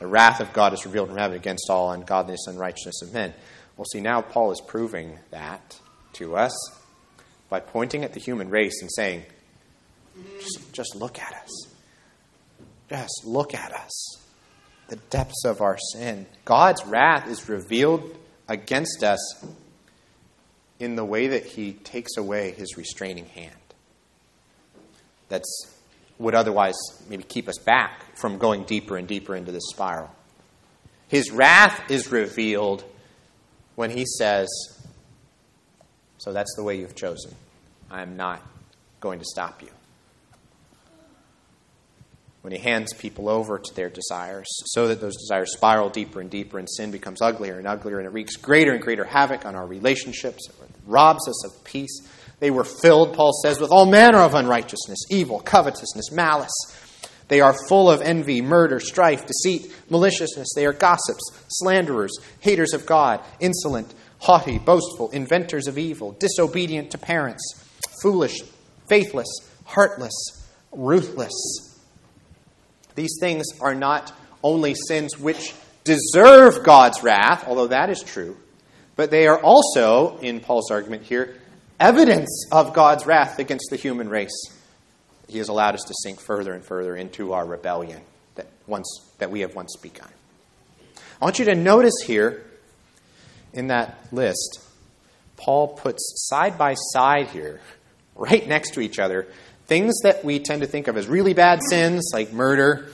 The 0.00 0.06
wrath 0.06 0.40
of 0.40 0.52
God 0.54 0.72
is 0.72 0.84
revealed 0.86 1.08
from 1.08 1.18
heaven 1.18 1.36
against 1.36 1.68
all 1.70 1.92
ungodliness 1.92 2.46
and 2.46 2.56
unrighteousness 2.56 3.02
of 3.02 3.12
men. 3.12 3.34
Well, 3.76 3.84
see, 3.84 4.00
now 4.00 4.22
Paul 4.22 4.50
is 4.50 4.60
proving 4.66 5.18
that 5.30 5.78
to 6.14 6.36
us 6.36 6.52
by 7.50 7.60
pointing 7.60 8.02
at 8.02 8.14
the 8.14 8.20
human 8.20 8.48
race 8.48 8.80
and 8.80 8.90
saying, 8.90 9.24
just, 10.40 10.72
just 10.72 10.96
look 10.96 11.18
at 11.18 11.34
us. 11.34 11.68
Just 12.88 13.22
look 13.24 13.54
at 13.54 13.72
us. 13.72 14.16
The 14.88 14.96
depths 14.96 15.44
of 15.44 15.60
our 15.60 15.78
sin. 15.92 16.26
God's 16.44 16.84
wrath 16.86 17.28
is 17.28 17.48
revealed 17.48 18.16
against 18.48 19.04
us 19.04 19.44
in 20.78 20.96
the 20.96 21.04
way 21.04 21.28
that 21.28 21.44
he 21.44 21.74
takes 21.74 22.16
away 22.16 22.52
his 22.52 22.76
restraining 22.76 23.26
hand. 23.26 23.54
That's 25.28 25.79
would 26.20 26.34
otherwise 26.34 26.76
maybe 27.08 27.24
keep 27.24 27.48
us 27.48 27.58
back 27.58 28.04
from 28.16 28.36
going 28.36 28.64
deeper 28.64 28.96
and 28.96 29.08
deeper 29.08 29.34
into 29.34 29.50
this 29.50 29.64
spiral. 29.70 30.10
His 31.08 31.30
wrath 31.30 31.90
is 31.90 32.12
revealed 32.12 32.84
when 33.74 33.90
he 33.90 34.04
says, 34.04 34.48
So 36.18 36.32
that's 36.32 36.54
the 36.56 36.62
way 36.62 36.78
you've 36.78 36.94
chosen. 36.94 37.34
I 37.90 38.02
am 38.02 38.16
not 38.16 38.46
going 39.00 39.18
to 39.18 39.24
stop 39.24 39.62
you. 39.62 39.70
When 42.42 42.52
he 42.52 42.58
hands 42.58 42.92
people 42.92 43.28
over 43.28 43.58
to 43.58 43.74
their 43.74 43.90
desires, 43.90 44.46
so 44.66 44.88
that 44.88 45.00
those 45.00 45.16
desires 45.16 45.52
spiral 45.52 45.88
deeper 45.88 46.20
and 46.20 46.30
deeper, 46.30 46.58
and 46.58 46.68
sin 46.70 46.90
becomes 46.90 47.20
uglier 47.22 47.58
and 47.58 47.66
uglier, 47.66 47.98
and 47.98 48.06
it 48.06 48.10
wreaks 48.10 48.36
greater 48.36 48.72
and 48.72 48.82
greater 48.82 49.04
havoc 49.04 49.44
on 49.44 49.54
our 49.54 49.66
relationships, 49.66 50.48
it 50.48 50.70
robs 50.86 51.26
us 51.28 51.44
of 51.46 51.64
peace 51.64 52.00
they 52.40 52.50
were 52.50 52.64
filled, 52.64 53.14
Paul 53.14 53.32
says, 53.44 53.60
with 53.60 53.70
all 53.70 53.86
manner 53.86 54.18
of 54.18 54.34
unrighteousness, 54.34 54.98
evil, 55.10 55.40
covetousness, 55.40 56.10
malice. 56.10 56.50
They 57.28 57.40
are 57.40 57.54
full 57.68 57.88
of 57.88 58.00
envy, 58.00 58.42
murder, 58.42 58.80
strife, 58.80 59.24
deceit, 59.24 59.72
maliciousness. 59.88 60.48
They 60.56 60.66
are 60.66 60.72
gossips, 60.72 61.22
slanderers, 61.48 62.18
haters 62.40 62.72
of 62.72 62.86
God, 62.86 63.20
insolent, 63.38 63.94
haughty, 64.18 64.58
boastful, 64.58 65.10
inventors 65.10 65.68
of 65.68 65.78
evil, 65.78 66.12
disobedient 66.18 66.90
to 66.90 66.98
parents, 66.98 67.64
foolish, 68.02 68.40
faithless, 68.88 69.28
heartless, 69.64 70.12
ruthless. 70.72 71.32
These 72.96 73.18
things 73.20 73.46
are 73.60 73.74
not 73.74 74.12
only 74.42 74.74
sins 74.74 75.18
which 75.18 75.54
deserve 75.84 76.64
God's 76.64 77.02
wrath, 77.02 77.44
although 77.46 77.68
that 77.68 77.90
is 77.90 78.02
true, 78.02 78.36
but 78.96 79.10
they 79.10 79.26
are 79.26 79.40
also, 79.40 80.18
in 80.18 80.40
Paul's 80.40 80.70
argument 80.70 81.04
here, 81.04 81.36
evidence 81.80 82.46
of 82.52 82.74
God's 82.74 83.06
wrath 83.06 83.38
against 83.38 83.68
the 83.70 83.76
human 83.76 84.08
race. 84.08 84.44
He 85.26 85.38
has 85.38 85.48
allowed 85.48 85.74
us 85.74 85.82
to 85.84 85.94
sink 86.02 86.20
further 86.20 86.52
and 86.52 86.62
further 86.62 86.94
into 86.94 87.32
our 87.32 87.46
rebellion 87.46 88.02
that, 88.34 88.46
once, 88.66 88.86
that 89.18 89.30
we 89.30 89.40
have 89.40 89.54
once 89.54 89.76
begun. 89.76 90.08
I 91.20 91.24
want 91.24 91.38
you 91.38 91.46
to 91.46 91.54
notice 91.54 91.94
here 92.04 92.44
in 93.52 93.68
that 93.68 93.98
list, 94.12 94.60
Paul 95.36 95.68
puts 95.68 96.26
side 96.28 96.58
by 96.58 96.74
side 96.92 97.28
here, 97.28 97.60
right 98.14 98.46
next 98.46 98.74
to 98.74 98.80
each 98.80 98.98
other, 98.98 99.26
things 99.66 99.98
that 100.02 100.24
we 100.24 100.38
tend 100.38 100.60
to 100.60 100.66
think 100.66 100.88
of 100.88 100.96
as 100.96 101.06
really 101.08 101.32
bad 101.32 101.60
sins, 101.68 102.10
like 102.12 102.32
murder, 102.32 102.88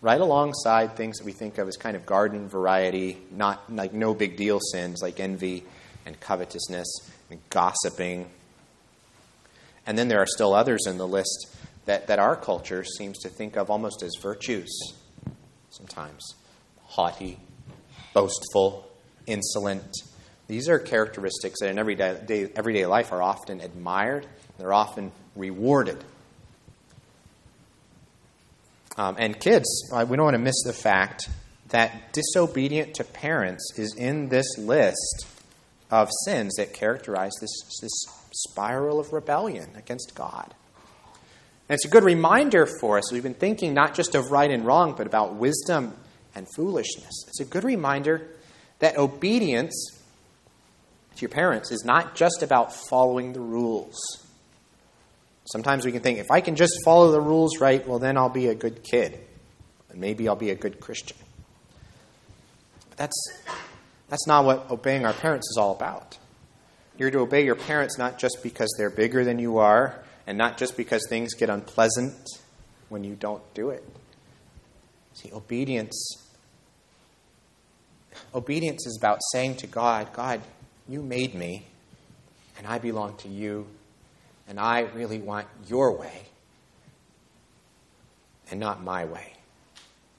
right 0.00 0.20
alongside 0.20 0.96
things 0.96 1.18
that 1.18 1.24
we 1.24 1.32
think 1.32 1.58
of 1.58 1.68
as 1.68 1.76
kind 1.76 1.96
of 1.96 2.06
garden 2.06 2.48
variety, 2.48 3.18
not 3.32 3.70
like 3.72 3.92
no 3.92 4.14
big 4.14 4.36
deal 4.36 4.60
sins 4.60 5.00
like 5.02 5.18
envy 5.18 5.64
and 6.06 6.18
covetousness 6.20 7.10
and 7.30 7.40
gossiping. 7.50 8.28
And 9.86 9.96
then 9.96 10.08
there 10.08 10.20
are 10.20 10.26
still 10.26 10.54
others 10.54 10.86
in 10.86 10.98
the 10.98 11.06
list 11.06 11.54
that, 11.86 12.06
that 12.08 12.18
our 12.18 12.36
culture 12.36 12.84
seems 12.84 13.18
to 13.20 13.28
think 13.28 13.56
of 13.56 13.70
almost 13.70 14.02
as 14.02 14.12
virtues 14.20 14.68
sometimes 15.70 16.34
haughty, 16.84 17.38
boastful, 18.14 18.90
insolent. 19.26 19.94
These 20.46 20.68
are 20.68 20.78
characteristics 20.78 21.60
that 21.60 21.68
in 21.68 21.78
everyday, 21.78 22.50
everyday 22.56 22.86
life 22.86 23.12
are 23.12 23.22
often 23.22 23.60
admired, 23.60 24.26
they're 24.58 24.72
often 24.72 25.12
rewarded. 25.36 26.02
Um, 28.96 29.16
and 29.18 29.38
kids, 29.38 29.90
uh, 29.92 30.04
we 30.08 30.16
don't 30.16 30.24
want 30.24 30.34
to 30.34 30.42
miss 30.42 30.62
the 30.64 30.72
fact 30.72 31.28
that 31.68 32.12
disobedient 32.12 32.94
to 32.94 33.04
parents 33.04 33.72
is 33.76 33.94
in 33.96 34.28
this 34.28 34.58
list 34.58 35.26
of 35.90 36.08
sins 36.24 36.54
that 36.56 36.74
characterize 36.74 37.32
this, 37.40 37.50
this 37.80 38.04
spiral 38.32 39.00
of 39.00 39.12
rebellion 39.12 39.70
against 39.76 40.14
God. 40.14 40.54
And 41.68 41.74
it's 41.74 41.84
a 41.84 41.88
good 41.88 42.04
reminder 42.04 42.66
for 42.80 42.98
us. 42.98 43.12
We've 43.12 43.22
been 43.22 43.34
thinking 43.34 43.74
not 43.74 43.94
just 43.94 44.14
of 44.14 44.30
right 44.30 44.50
and 44.50 44.64
wrong, 44.64 44.94
but 44.96 45.06
about 45.06 45.34
wisdom 45.34 45.94
and 46.34 46.46
foolishness. 46.54 47.24
It's 47.28 47.40
a 47.40 47.44
good 47.44 47.64
reminder 47.64 48.26
that 48.78 48.96
obedience 48.96 49.74
to 51.16 51.20
your 51.20 51.30
parents 51.30 51.70
is 51.70 51.84
not 51.84 52.14
just 52.14 52.42
about 52.42 52.72
following 52.72 53.32
the 53.32 53.40
rules. 53.40 53.98
Sometimes 55.46 55.84
we 55.84 55.92
can 55.92 56.00
think, 56.00 56.18
if 56.18 56.30
I 56.30 56.40
can 56.40 56.56
just 56.56 56.78
follow 56.84 57.10
the 57.10 57.20
rules 57.20 57.58
right, 57.58 57.86
well, 57.86 57.98
then 57.98 58.16
I'll 58.16 58.28
be 58.28 58.48
a 58.48 58.54
good 58.54 58.84
kid. 58.84 59.18
And 59.90 60.00
maybe 60.00 60.28
I'll 60.28 60.36
be 60.36 60.50
a 60.50 60.54
good 60.54 60.78
Christian. 60.78 61.16
But 62.90 62.98
that's 62.98 63.32
that's 64.08 64.26
not 64.26 64.44
what 64.44 64.70
obeying 64.70 65.04
our 65.04 65.12
parents 65.12 65.48
is 65.50 65.56
all 65.58 65.74
about. 65.74 66.18
You're 66.96 67.10
to 67.10 67.20
obey 67.20 67.44
your 67.44 67.54
parents 67.54 67.98
not 67.98 68.18
just 68.18 68.42
because 68.42 68.74
they're 68.76 68.90
bigger 68.90 69.24
than 69.24 69.38
you 69.38 69.58
are, 69.58 70.02
and 70.26 70.36
not 70.36 70.58
just 70.58 70.76
because 70.76 71.06
things 71.08 71.34
get 71.34 71.48
unpleasant 71.48 72.14
when 72.88 73.04
you 73.04 73.14
don't 73.14 73.42
do 73.54 73.70
it. 73.70 73.84
See, 75.14 75.30
obedience 75.32 76.24
obedience 78.34 78.86
is 78.86 78.98
about 79.00 79.18
saying 79.32 79.56
to 79.56 79.66
God, 79.66 80.12
God, 80.12 80.40
you 80.88 81.02
made 81.02 81.34
me, 81.34 81.66
and 82.56 82.66
I 82.66 82.78
belong 82.78 83.16
to 83.18 83.28
you, 83.28 83.66
and 84.48 84.58
I 84.58 84.80
really 84.80 85.18
want 85.18 85.46
your 85.66 85.96
way 85.96 86.22
and 88.50 88.58
not 88.58 88.82
my 88.82 89.04
way. 89.04 89.34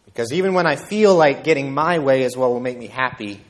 Because 0.05 0.31
even 0.33 0.53
when 0.53 0.67
I 0.67 0.75
feel 0.75 1.15
like 1.15 1.43
getting 1.43 1.73
my 1.73 1.99
way 1.99 2.23
is 2.23 2.35
what 2.35 2.49
will 2.49 2.59
make 2.59 2.77
me 2.77 2.87
happy, 2.87 3.41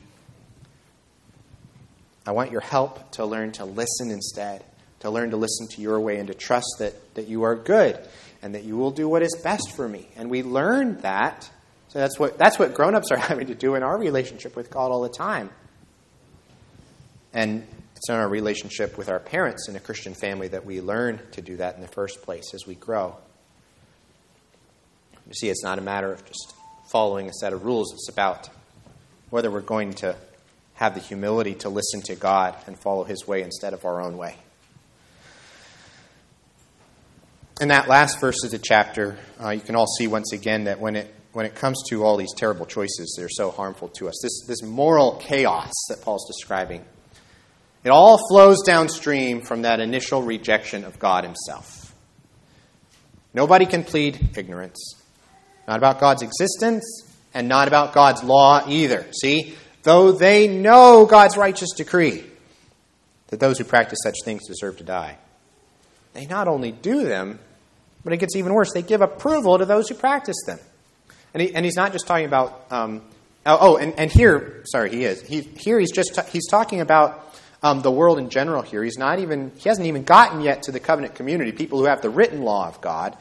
I 2.26 2.32
want 2.32 2.50
your 2.50 2.60
help 2.60 3.12
to 3.12 3.24
learn 3.24 3.52
to 3.52 3.64
listen 3.64 4.10
instead, 4.10 4.64
to 5.00 5.10
learn 5.10 5.30
to 5.30 5.36
listen 5.36 5.68
to 5.68 5.80
your 5.80 6.00
way 6.00 6.18
and 6.18 6.28
to 6.28 6.34
trust 6.34 6.76
that, 6.78 7.14
that 7.14 7.28
you 7.28 7.42
are 7.44 7.54
good 7.54 7.98
and 8.42 8.54
that 8.54 8.64
you 8.64 8.76
will 8.76 8.90
do 8.90 9.08
what 9.08 9.22
is 9.22 9.34
best 9.42 9.72
for 9.72 9.88
me. 9.88 10.08
And 10.16 10.30
we 10.30 10.42
learn 10.42 10.98
that. 10.98 11.50
So 11.88 11.98
that's 11.98 12.18
what, 12.18 12.38
that's 12.38 12.58
what 12.58 12.74
grown 12.74 12.94
ups 12.94 13.10
are 13.10 13.16
having 13.18 13.48
to 13.48 13.54
do 13.54 13.74
in 13.74 13.82
our 13.82 13.98
relationship 13.98 14.56
with 14.56 14.70
God 14.70 14.90
all 14.90 15.02
the 15.02 15.08
time. 15.08 15.50
And 17.32 17.66
it's 17.96 18.08
in 18.08 18.14
our 18.14 18.28
relationship 18.28 18.98
with 18.98 19.08
our 19.08 19.20
parents 19.20 19.68
in 19.68 19.76
a 19.76 19.80
Christian 19.80 20.14
family 20.14 20.48
that 20.48 20.64
we 20.64 20.80
learn 20.80 21.20
to 21.32 21.42
do 21.42 21.56
that 21.58 21.76
in 21.76 21.80
the 21.80 21.88
first 21.88 22.22
place 22.22 22.54
as 22.54 22.66
we 22.66 22.74
grow. 22.74 23.16
You 25.26 25.34
see, 25.34 25.48
it's 25.48 25.62
not 25.62 25.78
a 25.78 25.82
matter 25.82 26.12
of 26.12 26.24
just 26.24 26.54
following 26.90 27.28
a 27.28 27.32
set 27.32 27.52
of 27.52 27.64
rules, 27.64 27.92
it's 27.92 28.08
about 28.08 28.48
whether 29.30 29.50
we're 29.50 29.60
going 29.60 29.92
to 29.94 30.16
have 30.80 30.94
the 30.94 31.00
humility 31.00 31.54
to 31.54 31.68
listen 31.68 32.00
to 32.00 32.16
God 32.16 32.56
and 32.66 32.76
follow 32.76 33.04
His 33.04 33.28
way 33.28 33.42
instead 33.42 33.74
of 33.74 33.84
our 33.84 34.00
own 34.00 34.16
way. 34.16 34.34
In 37.60 37.68
that 37.68 37.86
last 37.86 38.18
verse 38.18 38.42
of 38.44 38.50
the 38.50 38.58
chapter, 38.58 39.18
uh, 39.38 39.50
you 39.50 39.60
can 39.60 39.76
all 39.76 39.86
see 39.86 40.06
once 40.06 40.32
again 40.32 40.64
that 40.64 40.80
when 40.80 40.96
it 40.96 41.14
when 41.32 41.46
it 41.46 41.54
comes 41.54 41.80
to 41.88 42.02
all 42.02 42.16
these 42.16 42.32
terrible 42.36 42.66
choices, 42.66 43.14
they're 43.16 43.28
so 43.28 43.50
harmful 43.50 43.88
to 43.88 44.08
us. 44.08 44.18
This 44.22 44.46
this 44.48 44.62
moral 44.62 45.16
chaos 45.16 45.70
that 45.90 46.00
Paul's 46.00 46.26
describing, 46.26 46.82
It 47.84 47.90
all 47.90 48.18
flows 48.30 48.62
downstream 48.62 49.42
from 49.42 49.62
that 49.62 49.80
initial 49.80 50.22
rejection 50.22 50.84
of 50.84 50.98
God 50.98 51.24
Himself. 51.24 51.94
Nobody 53.34 53.66
can 53.66 53.84
plead 53.84 54.30
ignorance. 54.34 54.94
Not 55.68 55.76
about 55.76 56.00
God's 56.00 56.22
existence, 56.22 56.84
and 57.34 57.48
not 57.48 57.68
about 57.68 57.92
God's 57.92 58.24
law 58.24 58.66
either. 58.66 59.06
See? 59.12 59.56
Though 59.82 60.12
they 60.12 60.48
know 60.48 61.06
God's 61.06 61.36
righteous 61.36 61.70
decree 61.76 62.24
that 63.28 63.40
those 63.40 63.58
who 63.58 63.64
practice 63.64 63.98
such 64.02 64.16
things 64.24 64.46
deserve 64.46 64.76
to 64.78 64.84
die, 64.84 65.16
they 66.12 66.26
not 66.26 66.48
only 66.48 66.72
do 66.72 67.04
them, 67.04 67.38
but 68.04 68.12
it 68.12 68.18
gets 68.18 68.36
even 68.36 68.52
worse. 68.52 68.72
They 68.72 68.82
give 68.82 69.00
approval 69.00 69.58
to 69.58 69.64
those 69.64 69.88
who 69.88 69.94
practice 69.94 70.36
them. 70.46 70.58
And, 71.32 71.42
he, 71.42 71.54
and 71.54 71.64
he's 71.64 71.76
not 71.76 71.92
just 71.92 72.06
talking 72.06 72.26
about, 72.26 72.66
um, 72.70 73.02
oh, 73.46 73.58
oh, 73.60 73.76
and, 73.76 73.94
and 73.98 74.10
here, 74.10 74.62
sorry, 74.64 74.90
he 74.90 75.04
is. 75.04 75.22
He, 75.22 75.42
here 75.42 75.78
he's 75.78 75.92
just, 75.92 76.18
he's 76.30 76.48
talking 76.48 76.80
about 76.80 77.34
um, 77.62 77.82
the 77.82 77.90
world 77.90 78.18
in 78.18 78.30
general 78.30 78.62
here. 78.62 78.82
He's 78.82 78.98
not 78.98 79.18
even, 79.20 79.52
he 79.56 79.68
hasn't 79.68 79.86
even 79.86 80.02
gotten 80.02 80.40
yet 80.40 80.64
to 80.64 80.72
the 80.72 80.80
covenant 80.80 81.14
community, 81.14 81.52
people 81.52 81.78
who 81.78 81.84
have 81.84 82.02
the 82.02 82.10
written 82.10 82.42
law 82.42 82.68
of 82.68 82.80
God. 82.80 83.16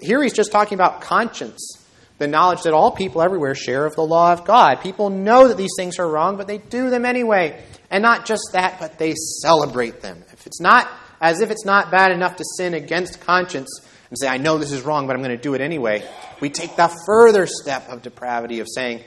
Here 0.00 0.22
he's 0.22 0.34
just 0.34 0.52
talking 0.52 0.74
about 0.74 1.00
conscience, 1.00 1.82
the 2.18 2.26
knowledge 2.26 2.62
that 2.62 2.72
all 2.72 2.90
people 2.90 3.22
everywhere 3.22 3.54
share 3.54 3.84
of 3.84 3.94
the 3.94 4.02
law 4.02 4.32
of 4.32 4.44
God. 4.44 4.80
People 4.80 5.10
know 5.10 5.48
that 5.48 5.56
these 5.56 5.74
things 5.76 5.98
are 5.98 6.08
wrong, 6.08 6.36
but 6.36 6.46
they 6.46 6.58
do 6.58 6.90
them 6.90 7.04
anyway. 7.04 7.62
And 7.90 8.02
not 8.02 8.26
just 8.26 8.42
that, 8.52 8.80
but 8.80 8.98
they 8.98 9.14
celebrate 9.42 10.00
them. 10.00 10.24
If 10.32 10.46
it's 10.46 10.60
not, 10.60 10.88
as 11.20 11.40
if 11.40 11.50
it's 11.50 11.64
not 11.64 11.90
bad 11.90 12.12
enough 12.12 12.36
to 12.36 12.44
sin 12.56 12.74
against 12.74 13.20
conscience 13.20 13.80
and 14.08 14.18
say, 14.18 14.28
I 14.28 14.38
know 14.38 14.58
this 14.58 14.72
is 14.72 14.82
wrong, 14.82 15.06
but 15.06 15.14
I'm 15.14 15.22
going 15.22 15.36
to 15.36 15.42
do 15.42 15.54
it 15.54 15.60
anyway, 15.60 16.08
we 16.40 16.50
take 16.50 16.76
the 16.76 16.94
further 17.06 17.46
step 17.46 17.88
of 17.88 18.02
depravity 18.02 18.60
of 18.60 18.68
saying, 18.72 19.02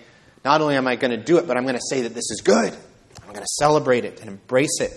not 0.45 0.61
only 0.61 0.75
am 0.75 0.87
I 0.87 0.95
going 0.95 1.11
to 1.11 1.23
do 1.23 1.37
it, 1.37 1.47
but 1.47 1.57
I'm 1.57 1.63
going 1.63 1.75
to 1.75 1.81
say 1.89 2.01
that 2.01 2.13
this 2.13 2.31
is 2.31 2.41
good. 2.43 2.73
I'm 3.21 3.33
going 3.33 3.41
to 3.41 3.53
celebrate 3.57 4.05
it 4.05 4.21
and 4.21 4.29
embrace 4.29 4.79
it 4.79 4.91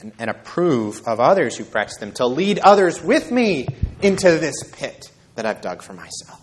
and, 0.00 0.12
and 0.18 0.30
approve 0.30 1.02
of 1.06 1.20
others 1.20 1.56
who 1.56 1.64
practice 1.64 1.98
them, 1.98 2.12
to 2.12 2.26
lead 2.26 2.58
others 2.58 3.02
with 3.02 3.30
me 3.30 3.66
into 4.00 4.38
this 4.38 4.64
pit 4.72 5.10
that 5.34 5.46
I've 5.46 5.60
dug 5.60 5.82
for 5.82 5.92
myself. 5.92 6.41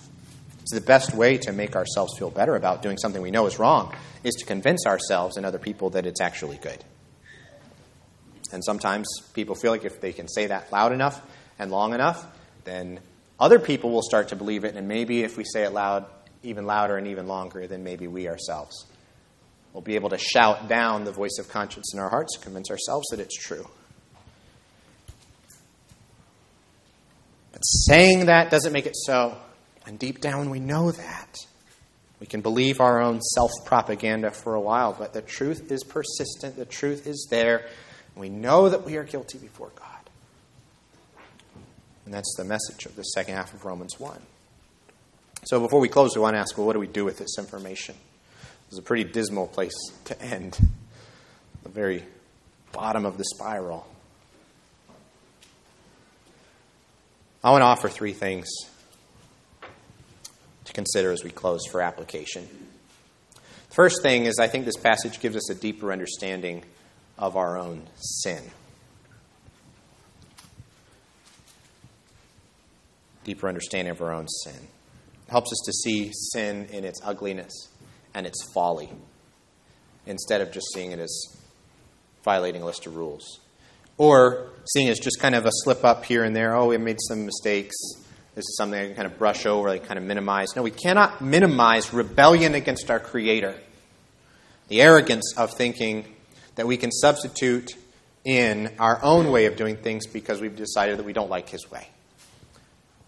It's 0.69 0.79
the 0.79 0.85
best 0.85 1.15
way 1.15 1.39
to 1.39 1.51
make 1.51 1.75
ourselves 1.75 2.15
feel 2.19 2.29
better 2.29 2.55
about 2.55 2.83
doing 2.83 2.99
something 2.99 3.23
we 3.23 3.31
know 3.31 3.47
is 3.47 3.57
wrong, 3.57 3.95
is 4.23 4.35
to 4.35 4.45
convince 4.45 4.85
ourselves 4.85 5.35
and 5.35 5.43
other 5.43 5.57
people 5.57 5.89
that 5.91 6.05
it's 6.05 6.21
actually 6.21 6.57
good. 6.57 6.83
And 8.51 8.63
sometimes 8.63 9.07
people 9.33 9.55
feel 9.55 9.71
like 9.71 9.83
if 9.83 9.99
they 9.99 10.13
can 10.13 10.27
say 10.27 10.45
that 10.47 10.71
loud 10.71 10.91
enough 10.91 11.19
and 11.57 11.71
long 11.71 11.95
enough, 11.95 12.23
then 12.65 12.99
other 13.39 13.57
people 13.57 13.89
will 13.89 14.03
start 14.03 14.27
to 14.27 14.35
believe 14.35 14.63
it. 14.63 14.75
And 14.75 14.87
maybe 14.87 15.23
if 15.23 15.37
we 15.37 15.43
say 15.43 15.63
it 15.63 15.71
loud, 15.71 16.05
even 16.43 16.67
louder 16.67 16.97
and 16.97 17.07
even 17.07 17.27
longer, 17.27 17.65
then 17.65 17.83
maybe 17.83 18.05
we 18.05 18.27
ourselves 18.27 18.85
We'll 19.73 19.81
be 19.81 19.95
able 19.95 20.09
to 20.09 20.17
shout 20.17 20.67
down 20.67 21.03
the 21.03 21.11
voice 21.11 21.37
of 21.39 21.47
conscience 21.47 21.93
in 21.93 21.99
our 21.99 22.09
hearts, 22.09 22.37
convince 22.37 22.71
ourselves 22.71 23.07
that 23.11 23.19
it's 23.19 23.35
true. 23.35 23.67
But 27.51 27.61
saying 27.61 28.27
that 28.27 28.49
doesn't 28.49 28.73
make 28.73 28.87
it 28.87 28.95
so. 28.95 29.37
And 29.89 29.97
deep 29.97 30.21
down, 30.21 30.51
we 30.51 30.59
know 30.59 30.91
that. 30.91 31.35
We 32.19 32.27
can 32.27 32.41
believe 32.41 32.79
our 32.79 33.01
own 33.01 33.21
self 33.33 33.49
propaganda 33.65 34.29
for 34.29 34.53
a 34.53 34.61
while, 34.61 34.93
but 34.93 35.13
the 35.13 35.21
truth 35.23 35.71
is 35.71 35.83
persistent. 35.83 36.57
The 36.57 36.65
truth 36.65 37.07
is 37.07 37.27
there. 37.31 37.65
We 38.15 38.29
know 38.29 38.69
that 38.69 38.85
we 38.85 38.97
are 38.97 39.03
guilty 39.03 39.39
before 39.39 39.71
God. 39.75 39.87
And 42.05 42.13
that's 42.13 42.31
the 42.37 42.43
message 42.43 42.85
of 42.85 42.95
the 42.95 43.01
second 43.01 43.33
half 43.33 43.51
of 43.55 43.65
Romans 43.65 43.99
1. 43.99 44.21
So 45.45 45.59
before 45.59 45.79
we 45.79 45.89
close, 45.89 46.15
we 46.15 46.21
want 46.21 46.35
to 46.35 46.39
ask 46.39 46.55
well, 46.55 46.67
what 46.67 46.73
do 46.73 46.79
we 46.79 46.85
do 46.85 47.03
with 47.03 47.17
this 47.17 47.39
information? 47.39 47.95
is 48.71 48.77
a 48.77 48.83
pretty 48.83 49.05
dismal 49.05 49.47
place 49.47 49.73
to 50.05 50.21
end, 50.21 50.55
the 51.63 51.69
very 51.69 52.03
bottom 52.71 53.07
of 53.07 53.17
the 53.17 53.25
spiral. 53.25 53.87
I 57.43 57.49
want 57.49 57.63
to 57.63 57.65
offer 57.65 57.89
three 57.89 58.13
things 58.13 58.47
to 60.69 60.73
consider 60.73 61.11
as 61.11 61.23
we 61.23 61.31
close 61.31 61.61
for 61.71 61.81
application. 61.81 62.47
First 63.71 64.01
thing 64.03 64.25
is 64.25 64.37
I 64.39 64.47
think 64.47 64.65
this 64.65 64.77
passage 64.77 65.19
gives 65.19 65.35
us 65.35 65.49
a 65.49 65.55
deeper 65.55 65.91
understanding 65.91 66.63
of 67.17 67.35
our 67.35 67.57
own 67.57 67.87
sin. 67.95 68.43
Deeper 73.23 73.47
understanding 73.47 73.91
of 73.91 74.01
our 74.01 74.13
own 74.13 74.27
sin. 74.27 74.55
It 75.27 75.31
helps 75.31 75.51
us 75.51 75.61
to 75.65 75.73
see 75.73 76.11
sin 76.13 76.67
in 76.71 76.85
its 76.85 77.01
ugliness 77.03 77.69
and 78.13 78.27
its 78.27 78.39
folly 78.53 78.89
instead 80.05 80.41
of 80.41 80.51
just 80.51 80.67
seeing 80.73 80.91
it 80.91 80.99
as 80.99 81.37
violating 82.23 82.61
a 82.61 82.65
list 82.65 82.85
of 82.85 82.95
rules. 82.95 83.39
Or 83.97 84.49
seeing 84.65 84.87
it 84.87 84.91
as 84.91 84.99
just 84.99 85.19
kind 85.19 85.35
of 85.35 85.45
a 85.45 85.51
slip 85.51 85.83
up 85.83 86.05
here 86.05 86.23
and 86.23 86.35
there. 86.35 86.55
Oh, 86.55 86.67
we 86.67 86.77
made 86.77 86.97
some 87.07 87.25
mistakes. 87.25 87.75
This 88.35 88.43
is 88.43 88.55
something 88.57 88.79
I 88.79 88.85
can 88.85 88.95
kind 88.95 89.05
of 89.05 89.17
brush 89.17 89.45
over, 89.45 89.69
like 89.69 89.85
kind 89.85 89.97
of 89.97 90.05
minimize. 90.05 90.55
No, 90.55 90.63
we 90.63 90.71
cannot 90.71 91.21
minimize 91.21 91.93
rebellion 91.93 92.55
against 92.55 92.89
our 92.89 92.99
Creator. 92.99 93.55
The 94.67 94.81
arrogance 94.81 95.33
of 95.35 95.53
thinking 95.53 96.05
that 96.55 96.67
we 96.67 96.77
can 96.77 96.91
substitute 96.91 97.71
in 98.23 98.75
our 98.79 99.03
own 99.03 99.31
way 99.31 99.45
of 99.45 99.55
doing 99.55 99.77
things 99.77 100.05
because 100.05 100.41
we've 100.41 100.55
decided 100.55 100.99
that 100.99 101.05
we 101.05 101.13
don't 101.13 101.29
like 101.29 101.49
His 101.49 101.69
way. 101.71 101.87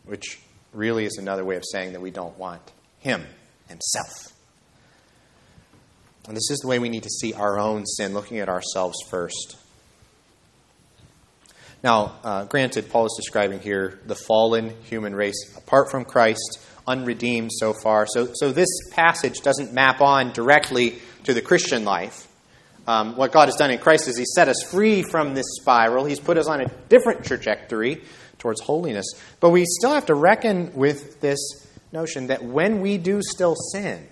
Which 0.05 0.39
really 0.73 1.05
is 1.05 1.17
another 1.17 1.45
way 1.45 1.55
of 1.55 1.63
saying 1.71 1.93
that 1.93 2.01
we 2.01 2.11
don't 2.11 2.37
want 2.37 2.71
Him 2.99 3.25
Himself. 3.67 4.33
And 6.27 6.35
this 6.35 6.49
is 6.49 6.59
the 6.59 6.67
way 6.67 6.79
we 6.79 6.89
need 6.89 7.03
to 7.03 7.09
see 7.09 7.33
our 7.33 7.59
own 7.59 7.85
sin, 7.85 8.13
looking 8.13 8.39
at 8.39 8.49
ourselves 8.49 8.97
first. 9.09 9.57
Now, 11.83 12.19
uh, 12.23 12.45
granted, 12.45 12.89
Paul 12.89 13.07
is 13.07 13.15
describing 13.17 13.59
here 13.59 13.99
the 14.05 14.15
fallen 14.15 14.75
human 14.83 15.15
race 15.15 15.55
apart 15.57 15.89
from 15.89 16.05
Christ, 16.05 16.59
unredeemed 16.85 17.49
so 17.51 17.73
far. 17.73 18.05
So, 18.07 18.29
so 18.33 18.51
this 18.51 18.69
passage 18.91 19.41
doesn't 19.41 19.73
map 19.73 19.99
on 19.99 20.31
directly 20.31 20.99
to 21.23 21.33
the 21.33 21.41
Christian 21.41 21.83
life. 21.83 22.27
Um, 22.87 23.15
what 23.15 23.31
God 23.31 23.45
has 23.45 23.55
done 23.55 23.71
in 23.71 23.79
Christ 23.79 24.07
is 24.07 24.17
He 24.17 24.25
set 24.25 24.47
us 24.47 24.61
free 24.63 25.01
from 25.01 25.33
this 25.33 25.45
spiral. 25.59 26.05
He's 26.05 26.19
put 26.19 26.37
us 26.37 26.47
on 26.47 26.61
a 26.61 26.67
different 26.89 27.25
trajectory 27.25 28.03
towards 28.37 28.61
holiness. 28.61 29.05
But 29.39 29.49
we 29.49 29.65
still 29.65 29.93
have 29.93 30.07
to 30.07 30.15
reckon 30.15 30.73
with 30.73 31.19
this 31.19 31.39
notion 31.91 32.27
that 32.27 32.43
when 32.43 32.81
we 32.81 32.97
do 32.97 33.21
still 33.23 33.55
sin, 33.55 34.07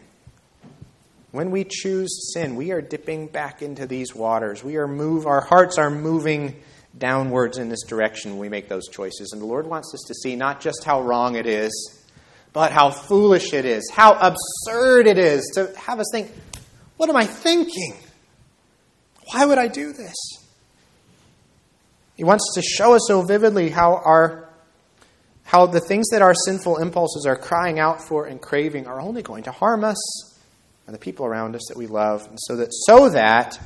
when 1.32 1.52
we 1.52 1.64
choose 1.64 2.32
sin, 2.34 2.56
we 2.56 2.72
are 2.72 2.82
dipping 2.82 3.28
back 3.28 3.62
into 3.62 3.86
these 3.86 4.16
waters. 4.16 4.64
We 4.64 4.78
are 4.78 4.88
move 4.88 5.28
our 5.28 5.42
hearts 5.42 5.78
are 5.78 5.92
moving 5.92 6.56
downwards 7.00 7.58
in 7.58 7.70
this 7.70 7.84
direction 7.84 8.38
we 8.38 8.50
make 8.50 8.68
those 8.68 8.88
choices. 8.88 9.32
And 9.32 9.42
the 9.42 9.46
Lord 9.46 9.66
wants 9.68 9.94
us 9.94 10.02
to 10.08 10.14
see 10.14 10.36
not 10.36 10.62
just 10.62 10.84
how 10.84 11.02
wrong 11.02 11.36
it 11.36 11.46
is, 11.46 12.00
but 12.54 12.72
how 12.72 12.92
foolish 12.92 13.54
it 13.54 13.66
is, 13.66 13.90
how 13.92 14.14
absurd 14.14 15.08
it 15.08 15.18
is 15.18 15.50
to 15.56 15.74
have 15.78 16.00
us 16.00 16.08
think, 16.12 16.32
what 16.98 17.10
am 17.10 17.16
I 17.16 17.26
thinking? 17.26 17.96
Why 19.32 19.46
would 19.46 19.58
I 19.58 19.68
do 19.68 19.94
this? 19.94 20.16
He 22.16 22.24
wants 22.24 22.56
to 22.56 22.62
show 22.62 22.96
us 22.96 23.02
so 23.08 23.22
vividly 23.22 23.70
how 23.70 23.96
our 23.96 24.50
how 25.44 25.66
the 25.66 25.80
things 25.80 26.10
that 26.10 26.22
our 26.22 26.36
sinful 26.36 26.78
impulses 26.78 27.26
are 27.26 27.36
crying 27.36 27.80
out 27.80 28.04
for 28.08 28.28
and 28.28 28.40
craving 28.40 28.86
are 28.86 29.02
only 29.02 29.24
going 29.24 29.44
to 29.44 29.52
harm 29.52 29.84
us 29.84 29.98
and 30.86 30.94
the 30.94 31.00
people 31.00 31.26
around 31.26 31.56
us 31.56 31.62
that 31.70 31.78
we 31.78 31.88
love, 31.88 32.26
and 32.28 32.38
so 32.42 32.56
that 32.58 32.70
so 32.72 33.10
that 33.10 33.60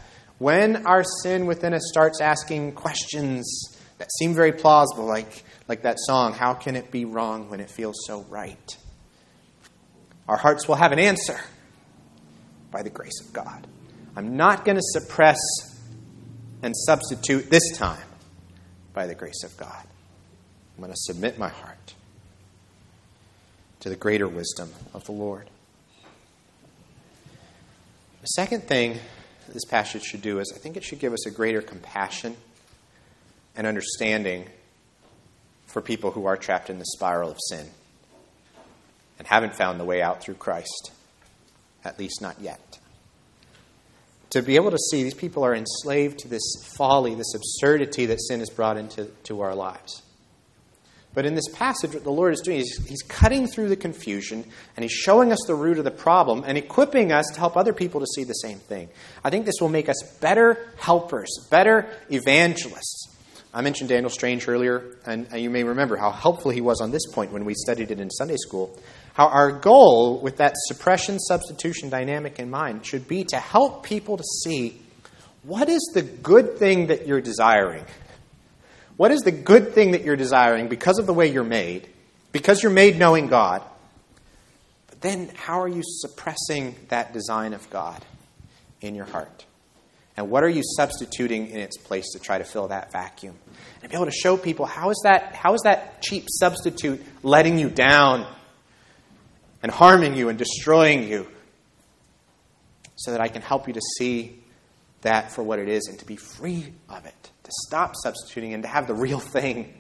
when 0.44 0.86
our 0.86 1.06
sin 1.24 1.46
within 1.46 1.74
us 1.74 1.84
starts 1.90 2.20
asking 2.20 2.74
questions 2.74 3.78
that 3.98 4.12
seem 4.20 4.34
very 4.34 4.52
plausible, 4.52 5.06
like 5.06 5.46
like 5.70 5.84
that 5.84 5.98
song, 5.98 6.34
"How 6.34 6.54
can 6.54 6.76
it 6.76 6.92
be 6.92 7.06
wrong 7.06 7.50
when 7.50 7.62
it 7.62 7.72
feels 7.72 7.96
so 8.06 8.24
right?" 8.24 8.78
Our 10.28 10.36
hearts 10.36 10.68
will 10.68 10.76
have 10.76 10.92
an 10.92 11.00
answer 11.00 11.40
by 12.72 12.84
the 12.84 12.90
grace 12.90 13.22
of 13.22 13.32
God. 13.32 13.66
I'm 14.18 14.36
not 14.36 14.66
going 14.66 14.76
to 14.76 14.84
suppress 14.84 15.40
and 16.62 16.76
substitute 16.76 17.50
this 17.50 17.78
time 17.78 18.08
by 18.94 19.08
the 19.08 19.16
grace 19.16 19.44
of 19.46 19.56
God. 19.56 19.88
I'm 20.76 20.84
going 20.84 20.92
to 20.92 21.00
submit 21.00 21.40
my 21.40 21.50
heart 21.50 21.94
to 23.80 23.88
the 23.88 23.96
greater 23.96 24.28
wisdom 24.28 24.74
of 24.94 25.06
the 25.06 25.14
Lord. 25.14 25.50
The 28.22 28.28
second 28.28 28.68
thing 28.68 29.00
this 29.50 29.66
passage 29.66 30.04
should 30.04 30.22
do 30.22 30.40
is 30.40 30.52
I 30.56 30.60
think 30.60 30.78
it 30.78 30.84
should 30.84 31.00
give 31.00 31.14
us 31.14 31.26
a 31.26 31.32
greater 31.32 31.62
compassion 31.62 32.36
and 33.56 33.68
understanding 33.68 34.48
for 35.68 35.82
people 35.82 36.12
who 36.12 36.26
are 36.26 36.38
trapped 36.38 36.70
in 36.70 36.80
the 36.80 36.86
spiral 36.86 37.30
of 37.30 37.38
sin 37.50 37.70
and 39.18 39.28
haven't 39.28 39.56
found 39.56 39.80
the 39.80 39.86
way 39.86 40.02
out 40.02 40.22
through 40.22 40.36
Christ, 40.36 40.92
at 41.84 42.00
least 42.00 42.22
not 42.22 42.40
yet. 42.40 42.80
To 44.32 44.42
be 44.42 44.56
able 44.56 44.72
to 44.72 44.78
see 44.78 45.04
these 45.04 45.14
people 45.14 45.44
are 45.46 45.54
enslaved 45.54 46.20
to 46.20 46.28
this 46.28 46.44
folly, 46.76 47.14
this 47.14 47.36
absurdity 47.36 48.08
that 48.08 48.20
sin 48.20 48.40
has 48.40 48.50
brought 48.50 48.78
into 48.78 49.06
to 49.26 49.42
our 49.42 49.54
lives. 49.54 50.02
But 51.14 51.26
in 51.26 51.36
this 51.36 51.48
passage, 51.54 51.94
what 51.94 52.04
the 52.04 52.12
Lord 52.12 52.34
is 52.34 52.42
doing 52.42 52.60
is 52.60 52.82
He's 52.88 53.04
cutting 53.04 53.48
through 53.48 53.70
the 53.70 53.76
confusion 53.76 54.46
and 54.76 54.84
He's 54.84 54.92
showing 54.92 55.32
us 55.32 55.40
the 55.46 55.56
root 55.56 55.78
of 55.78 55.84
the 55.84 55.92
problem 55.92 56.44
and 56.46 56.58
equipping 56.58 57.12
us 57.12 57.26
to 57.34 57.40
help 57.40 57.56
other 57.56 57.74
people 57.74 58.00
to 58.00 58.08
see 58.08 58.24
the 58.24 58.34
same 58.34 58.58
thing. 58.58 58.90
I 59.24 59.30
think 59.30 59.46
this 59.46 59.62
will 59.62 59.70
make 59.70 59.90
us 59.90 60.02
better 60.20 60.70
helpers, 60.78 61.30
better 61.52 61.88
evangelists. 62.10 63.10
I 63.54 63.62
mentioned 63.62 63.90
Daniel 63.90 64.10
Strange 64.10 64.48
earlier, 64.48 64.98
and 65.06 65.28
you 65.36 65.52
may 65.52 65.64
remember 65.64 65.96
how 65.96 66.10
helpful 66.10 66.50
he 66.50 66.62
was 66.62 66.82
on 66.82 66.90
this 66.90 67.06
point 67.12 67.32
when 67.32 67.46
we 67.46 67.54
studied 67.54 67.92
it 67.92 68.00
in 68.00 68.10
Sunday 68.10 68.38
school. 68.38 68.76
How 69.14 69.28
our 69.28 69.52
goal 69.52 70.20
with 70.20 70.38
that 70.38 70.54
suppression 70.56 71.20
substitution 71.20 71.90
dynamic 71.90 72.40
in 72.40 72.50
mind 72.50 72.84
should 72.84 73.08
be 73.08 73.24
to 73.26 73.38
help 73.38 73.84
people 73.84 74.18
to 74.18 74.24
see 74.24 74.82
what 75.44 75.70
is 75.70 75.92
the 75.94 76.02
good 76.02 76.58
thing 76.58 76.88
that 76.88 77.06
you're 77.06 77.22
desiring 77.22 77.86
what 78.98 79.12
is 79.12 79.22
the 79.22 79.32
good 79.32 79.74
thing 79.74 79.92
that 79.92 80.04
you're 80.04 80.16
desiring 80.16 80.68
because 80.68 81.00
of 81.00 81.08
the 81.08 81.14
way 81.14 81.28
you're 81.28 81.44
made, 81.44 81.88
because 82.32 82.62
you're 82.62 82.72
made 82.72 82.98
knowing 82.98 83.28
God? 83.28 83.64
But 84.88 85.02
then, 85.02 85.32
how 85.36 85.62
are 85.62 85.68
you 85.68 85.82
suppressing 85.84 86.76
that 86.90 87.14
design 87.14 87.54
of 87.54 87.68
God 87.70 88.04
in 88.82 88.96
your 88.96 89.06
heart? 89.06 89.46
And 90.16 90.30
what 90.30 90.44
are 90.44 90.50
you 90.50 90.62
substituting 90.78 91.50
in 91.50 91.60
its 91.60 91.76
place 91.78 92.12
to 92.12 92.20
try 92.20 92.38
to 92.38 92.44
fill 92.44 92.68
that 92.68 92.92
vacuum? 92.92 93.36
And 93.82 93.90
be 93.90 93.96
able 93.96 94.06
to 94.06 94.12
show 94.12 94.38
people 94.38 94.68
how 94.68 94.92
is 94.92 95.02
that, 95.04 95.34
how 95.34 95.56
is 95.56 95.62
that 95.62 96.04
cheap 96.04 96.28
substitute 96.30 97.04
letting 97.24 97.58
you 97.58 97.70
down 97.70 98.28
and 99.64 99.72
harming 99.72 100.14
you 100.14 100.30
and 100.30 100.38
destroying 100.38 101.08
you? 101.08 101.28
So 102.96 103.12
that 103.12 103.22
I 103.22 103.28
can 103.28 103.42
help 103.42 103.68
you 103.68 103.74
to 103.74 103.82
see 103.98 104.40
that 105.02 105.32
for 105.32 105.42
what 105.42 105.58
it 105.58 105.68
is 105.68 105.88
and 105.90 105.98
to 105.98 106.06
be 106.06 106.16
free 106.16 106.74
of 106.88 107.08
it 107.08 107.32
stop 107.68 107.96
substituting 107.96 108.54
and 108.54 108.64
to 108.64 108.70
have 108.70 108.88
the 108.88 108.94
real 108.94 109.20
thing. 109.20 109.74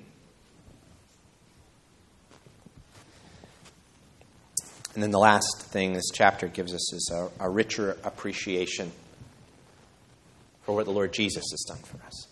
And 4.93 5.01
then 5.01 5.11
the 5.11 5.19
last 5.19 5.63
thing 5.69 5.93
this 5.93 6.11
chapter 6.13 6.47
gives 6.47 6.74
us 6.74 6.93
is 6.93 7.11
a, 7.13 7.45
a 7.45 7.49
richer 7.49 7.97
appreciation 8.03 8.91
for 10.63 10.76
what 10.76 10.86
the 10.86 10.91
Lord 10.91 11.13
Jesus 11.13 11.43
has 11.51 11.65
done 11.67 11.84
for 11.84 12.05
us. 12.05 12.28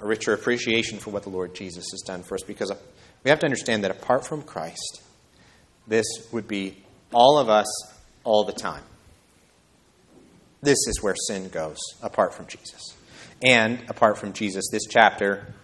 A 0.00 0.06
richer 0.06 0.32
appreciation 0.32 0.98
for 0.98 1.10
what 1.10 1.24
the 1.24 1.30
Lord 1.30 1.54
Jesus 1.54 1.86
has 1.90 2.00
done 2.00 2.22
for 2.22 2.34
us 2.34 2.42
because 2.42 2.72
we 3.24 3.30
have 3.30 3.40
to 3.40 3.46
understand 3.46 3.84
that 3.84 3.90
apart 3.90 4.26
from 4.26 4.42
Christ, 4.42 5.02
this 5.86 6.06
would 6.32 6.48
be 6.48 6.76
all 7.12 7.38
of 7.38 7.48
us 7.48 7.66
all 8.24 8.44
the 8.44 8.52
time. 8.52 8.82
This 10.60 10.78
is 10.86 11.02
where 11.02 11.14
sin 11.16 11.48
goes 11.48 11.78
apart 12.02 12.34
from 12.34 12.46
Jesus. 12.46 12.94
And 13.42 13.82
apart 13.88 14.18
from 14.18 14.32
Jesus, 14.32 14.66
this 14.70 14.84
chapter 14.88 15.54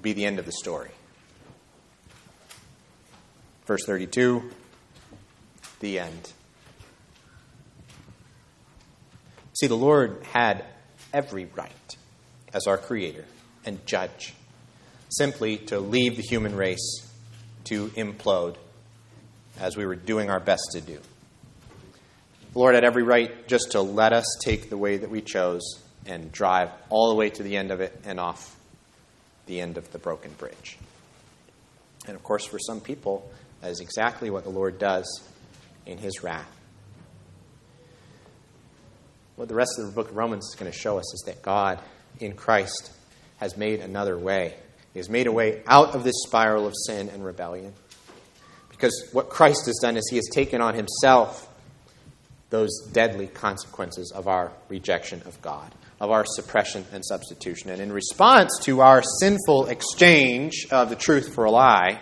be 0.00 0.12
the 0.12 0.24
end 0.24 0.38
of 0.38 0.46
the 0.46 0.52
story. 0.52 0.90
Verse 3.66 3.84
32, 3.84 4.48
the 5.80 5.98
end. 5.98 6.32
See, 9.60 9.66
the 9.66 9.76
Lord 9.76 10.24
had 10.32 10.64
every 11.12 11.46
right 11.56 11.96
as 12.54 12.66
our 12.68 12.78
creator 12.78 13.24
and 13.66 13.84
judge 13.84 14.34
simply 15.08 15.58
to 15.58 15.80
leave 15.80 16.16
the 16.16 16.22
human 16.22 16.54
race 16.54 17.10
to 17.64 17.88
implode 17.88 18.56
as 19.58 19.76
we 19.76 19.84
were 19.84 19.96
doing 19.96 20.30
our 20.30 20.38
best 20.38 20.62
to 20.72 20.80
do. 20.80 21.00
The 22.52 22.58
Lord 22.58 22.76
had 22.76 22.84
every 22.84 23.02
right 23.02 23.48
just 23.48 23.72
to 23.72 23.80
let 23.80 24.12
us 24.12 24.24
take 24.40 24.70
the 24.70 24.78
way 24.78 24.96
that 24.96 25.10
we 25.10 25.20
chose 25.20 25.82
and 26.08 26.32
drive 26.32 26.70
all 26.88 27.10
the 27.10 27.14
way 27.14 27.30
to 27.30 27.42
the 27.42 27.56
end 27.56 27.70
of 27.70 27.80
it 27.80 28.00
and 28.04 28.18
off 28.18 28.56
the 29.46 29.60
end 29.60 29.76
of 29.76 29.92
the 29.92 29.98
broken 29.98 30.32
bridge. 30.32 30.78
And 32.06 32.16
of 32.16 32.22
course, 32.22 32.46
for 32.46 32.58
some 32.58 32.80
people, 32.80 33.30
that 33.60 33.70
is 33.70 33.80
exactly 33.80 34.30
what 34.30 34.44
the 34.44 34.50
Lord 34.50 34.78
does 34.78 35.22
in 35.86 35.98
his 35.98 36.22
wrath. 36.22 36.50
What 39.36 39.48
the 39.48 39.54
rest 39.54 39.78
of 39.78 39.86
the 39.86 39.92
book 39.92 40.10
of 40.10 40.16
Romans 40.16 40.46
is 40.48 40.56
going 40.58 40.70
to 40.70 40.76
show 40.76 40.98
us 40.98 41.14
is 41.14 41.22
that 41.26 41.42
God 41.42 41.78
in 42.18 42.32
Christ 42.32 42.90
has 43.36 43.56
made 43.56 43.80
another 43.80 44.18
way. 44.18 44.54
He 44.94 44.98
has 44.98 45.08
made 45.08 45.26
a 45.26 45.32
way 45.32 45.62
out 45.66 45.94
of 45.94 46.02
this 46.02 46.22
spiral 46.26 46.66
of 46.66 46.74
sin 46.86 47.08
and 47.10 47.24
rebellion. 47.24 47.72
Because 48.70 49.08
what 49.12 49.28
Christ 49.28 49.66
has 49.66 49.78
done 49.80 49.96
is 49.96 50.08
he 50.08 50.16
has 50.16 50.28
taken 50.32 50.60
on 50.60 50.74
himself 50.74 51.48
those 52.50 52.86
deadly 52.92 53.26
consequences 53.26 54.10
of 54.12 54.26
our 54.26 54.50
rejection 54.68 55.22
of 55.26 55.40
God 55.42 55.72
of 56.00 56.10
our 56.10 56.24
suppression 56.24 56.84
and 56.92 57.04
substitution. 57.04 57.70
And 57.70 57.80
in 57.80 57.92
response 57.92 58.58
to 58.62 58.80
our 58.80 59.02
sinful 59.20 59.66
exchange 59.66 60.66
of 60.70 60.90
the 60.90 60.96
truth 60.96 61.34
for 61.34 61.44
a 61.44 61.50
lie, 61.50 62.00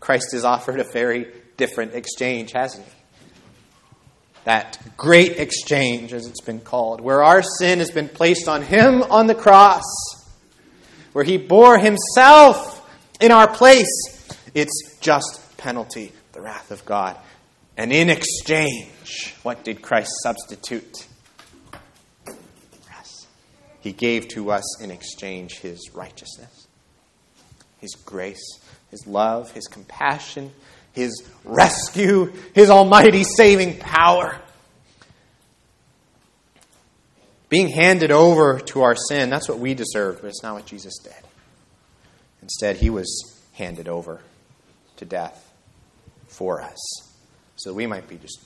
Christ 0.00 0.32
has 0.32 0.44
offered 0.44 0.80
a 0.80 0.84
very 0.92 1.26
different 1.56 1.94
exchange, 1.94 2.52
hasn't 2.52 2.84
he? 2.84 2.92
That 4.44 4.78
great 4.96 5.38
exchange, 5.38 6.12
as 6.12 6.26
it's 6.26 6.42
been 6.42 6.60
called, 6.60 7.00
where 7.00 7.24
our 7.24 7.42
sin 7.42 7.80
has 7.80 7.90
been 7.90 8.08
placed 8.08 8.46
on 8.46 8.62
him 8.62 9.02
on 9.02 9.26
the 9.26 9.34
cross, 9.34 9.82
where 11.12 11.24
he 11.24 11.36
bore 11.36 11.78
himself 11.78 12.88
in 13.20 13.32
our 13.32 13.48
place 13.48 13.88
its 14.54 14.98
just 15.00 15.56
penalty, 15.56 16.12
the 16.32 16.40
wrath 16.40 16.70
of 16.70 16.84
God. 16.84 17.16
And 17.76 17.92
in 17.92 18.08
exchange, 18.08 19.34
what 19.42 19.64
did 19.64 19.82
Christ 19.82 20.12
substitute? 20.22 21.06
He 23.86 23.92
gave 23.92 24.26
to 24.28 24.50
us 24.50 24.80
in 24.80 24.90
exchange 24.90 25.60
His 25.60 25.94
righteousness, 25.94 26.66
His 27.78 27.94
grace, 27.94 28.58
His 28.90 29.06
love, 29.06 29.52
His 29.52 29.68
compassion, 29.68 30.50
His 30.92 31.22
rescue, 31.44 32.32
His 32.52 32.68
almighty 32.68 33.22
saving 33.22 33.78
power. 33.78 34.40
Being 37.48 37.68
handed 37.68 38.10
over 38.10 38.58
to 38.58 38.82
our 38.82 38.96
sin, 38.96 39.30
that's 39.30 39.48
what 39.48 39.60
we 39.60 39.74
deserve, 39.74 40.20
but 40.20 40.26
it's 40.26 40.42
not 40.42 40.54
what 40.54 40.66
Jesus 40.66 40.98
did. 40.98 41.12
Instead, 42.42 42.78
He 42.78 42.90
was 42.90 43.40
handed 43.52 43.86
over 43.86 44.20
to 44.96 45.04
death 45.04 45.48
for 46.26 46.60
us 46.60 47.06
so 47.54 47.72
we 47.72 47.86
might 47.86 48.08
be 48.08 48.16
just 48.16 48.40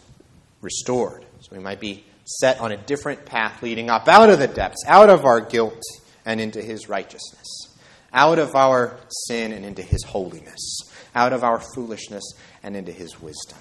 restored, 0.60 1.24
so 1.40 1.56
we 1.56 1.62
might 1.62 1.80
be 1.80 2.04
set 2.38 2.60
on 2.60 2.72
a 2.72 2.76
different 2.76 3.26
path 3.26 3.62
leading 3.62 3.90
up 3.90 4.08
out 4.08 4.30
of 4.30 4.38
the 4.38 4.48
depths, 4.48 4.84
out 4.86 5.10
of 5.10 5.24
our 5.24 5.40
guilt 5.40 5.82
and 6.24 6.40
into 6.40 6.62
His 6.62 6.88
righteousness, 6.88 7.76
out 8.12 8.38
of 8.38 8.54
our 8.54 8.98
sin 9.26 9.52
and 9.52 9.64
into 9.64 9.82
His 9.82 10.04
holiness, 10.04 10.80
out 11.14 11.32
of 11.32 11.42
our 11.42 11.60
foolishness 11.74 12.34
and 12.62 12.76
into 12.76 12.92
His 12.92 13.20
wisdom. 13.20 13.58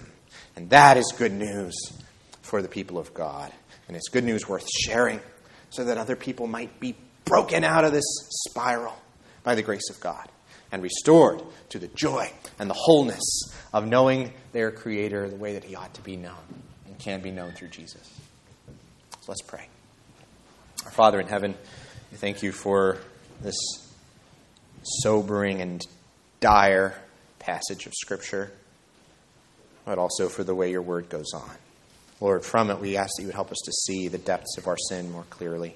And 0.56 0.70
that 0.70 0.98
is 0.98 1.14
good 1.18 1.32
news 1.32 1.76
for 2.42 2.62
the 2.62 2.68
people 2.68 2.98
of 2.98 3.14
God. 3.14 3.52
And 3.88 3.98
it's 3.98 4.10
good 4.10 4.24
news 4.24 4.48
worth 4.48 4.68
sharing 4.70 5.20
so 5.70 5.86
that 5.86 5.98
other 5.98 6.16
people 6.16 6.48
might 6.48 6.80
be 6.80 6.96
broken 7.26 7.64
out 7.64 7.86
of 7.86 7.92
this 7.92 8.06
spiral 8.48 8.96
by 9.44 9.56
the 9.56 9.64
grace 9.64 9.90
of 9.90 10.00
God 10.00 10.28
and 10.72 10.84
restored 10.84 11.42
to 11.70 11.80
the 11.80 11.88
joy 11.88 12.32
and 12.60 12.70
the 12.70 12.76
wholeness 12.76 13.54
of 13.74 13.88
knowing 13.88 14.34
their 14.52 14.72
Creator 14.72 15.30
the 15.30 15.36
way 15.36 15.54
that 15.54 15.64
He 15.64 15.76
ought 15.76 15.94
to 15.96 16.02
be 16.02 16.18
known 16.18 16.36
and 16.86 17.00
can 17.00 17.22
be 17.22 17.32
known 17.32 17.54
through 17.54 17.70
Jesus. 17.70 18.08
Let's 19.30 19.44
pray. 19.44 19.68
Our 20.86 20.92
Father 20.92 21.20
in 21.20 21.28
heaven, 21.28 21.54
we 22.10 22.18
thank 22.18 22.42
you 22.42 22.52
for 22.52 22.98
this 23.44 23.54
sobering 24.82 25.62
and 25.62 25.86
dire 26.40 27.00
passage 27.38 27.86
of 27.86 27.94
Scripture, 27.94 28.52
but 29.86 30.00
also 30.00 30.30
for 30.30 30.44
the 30.44 30.56
way 30.56 30.72
your 30.72 30.82
word 30.82 31.10
goes 31.10 31.32
on. 31.36 31.52
Lord, 32.20 32.44
from 32.44 32.72
it 32.72 32.80
we 32.80 32.98
ask 32.98 33.12
that 33.16 33.22
you 33.22 33.28
would 33.28 33.36
help 33.36 33.52
us 33.52 33.60
to 33.66 33.72
see 33.72 34.08
the 34.08 34.18
depths 34.18 34.58
of 34.58 34.66
our 34.66 34.78
sin 34.90 35.12
more 35.12 35.26
clearly. 35.30 35.76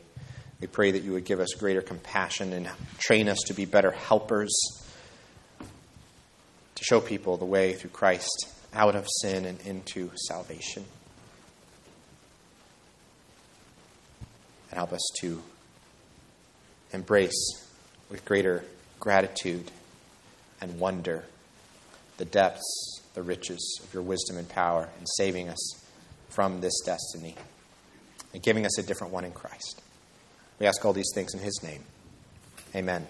We 0.60 0.66
pray 0.66 0.90
that 0.90 1.04
you 1.04 1.12
would 1.12 1.26
give 1.26 1.40
us 1.40 1.54
greater 1.54 1.84
compassion 1.84 2.54
and 2.54 2.68
train 2.98 3.30
us 3.30 3.38
to 3.46 3.54
be 3.54 3.66
better 3.66 3.92
helpers, 3.92 4.52
to 5.60 6.84
show 6.84 7.00
people 7.00 7.38
the 7.38 7.46
way 7.46 7.74
through 7.74 7.92
Christ 7.92 8.48
out 8.74 8.96
of 8.96 9.06
sin 9.22 9.46
and 9.46 9.62
into 9.62 10.10
salvation. 10.16 10.86
And 14.74 14.80
help 14.80 14.92
us 14.92 15.08
to 15.20 15.40
embrace 16.94 17.64
with 18.10 18.26
greater 18.26 18.66
gratitude 19.00 19.70
and 20.62 20.80
wonder 20.80 21.26
the 22.18 22.26
depths, 22.26 23.00
the 23.14 23.22
riches 23.22 23.80
of 23.84 23.94
your 23.94 24.02
wisdom 24.02 24.36
and 24.36 24.50
power 24.50 24.90
in 25.00 25.06
saving 25.06 25.48
us 25.48 25.86
from 26.30 26.60
this 26.62 26.74
destiny 26.84 27.36
and 28.34 28.42
giving 28.42 28.66
us 28.66 28.80
a 28.80 28.82
different 28.82 29.14
one 29.14 29.24
in 29.24 29.32
Christ. 29.32 29.84
We 30.58 30.66
ask 30.66 30.84
all 30.84 30.94
these 30.94 31.12
things 31.14 31.36
in 31.36 31.40
His 31.40 31.62
name. 31.62 31.84
Amen. 32.76 33.06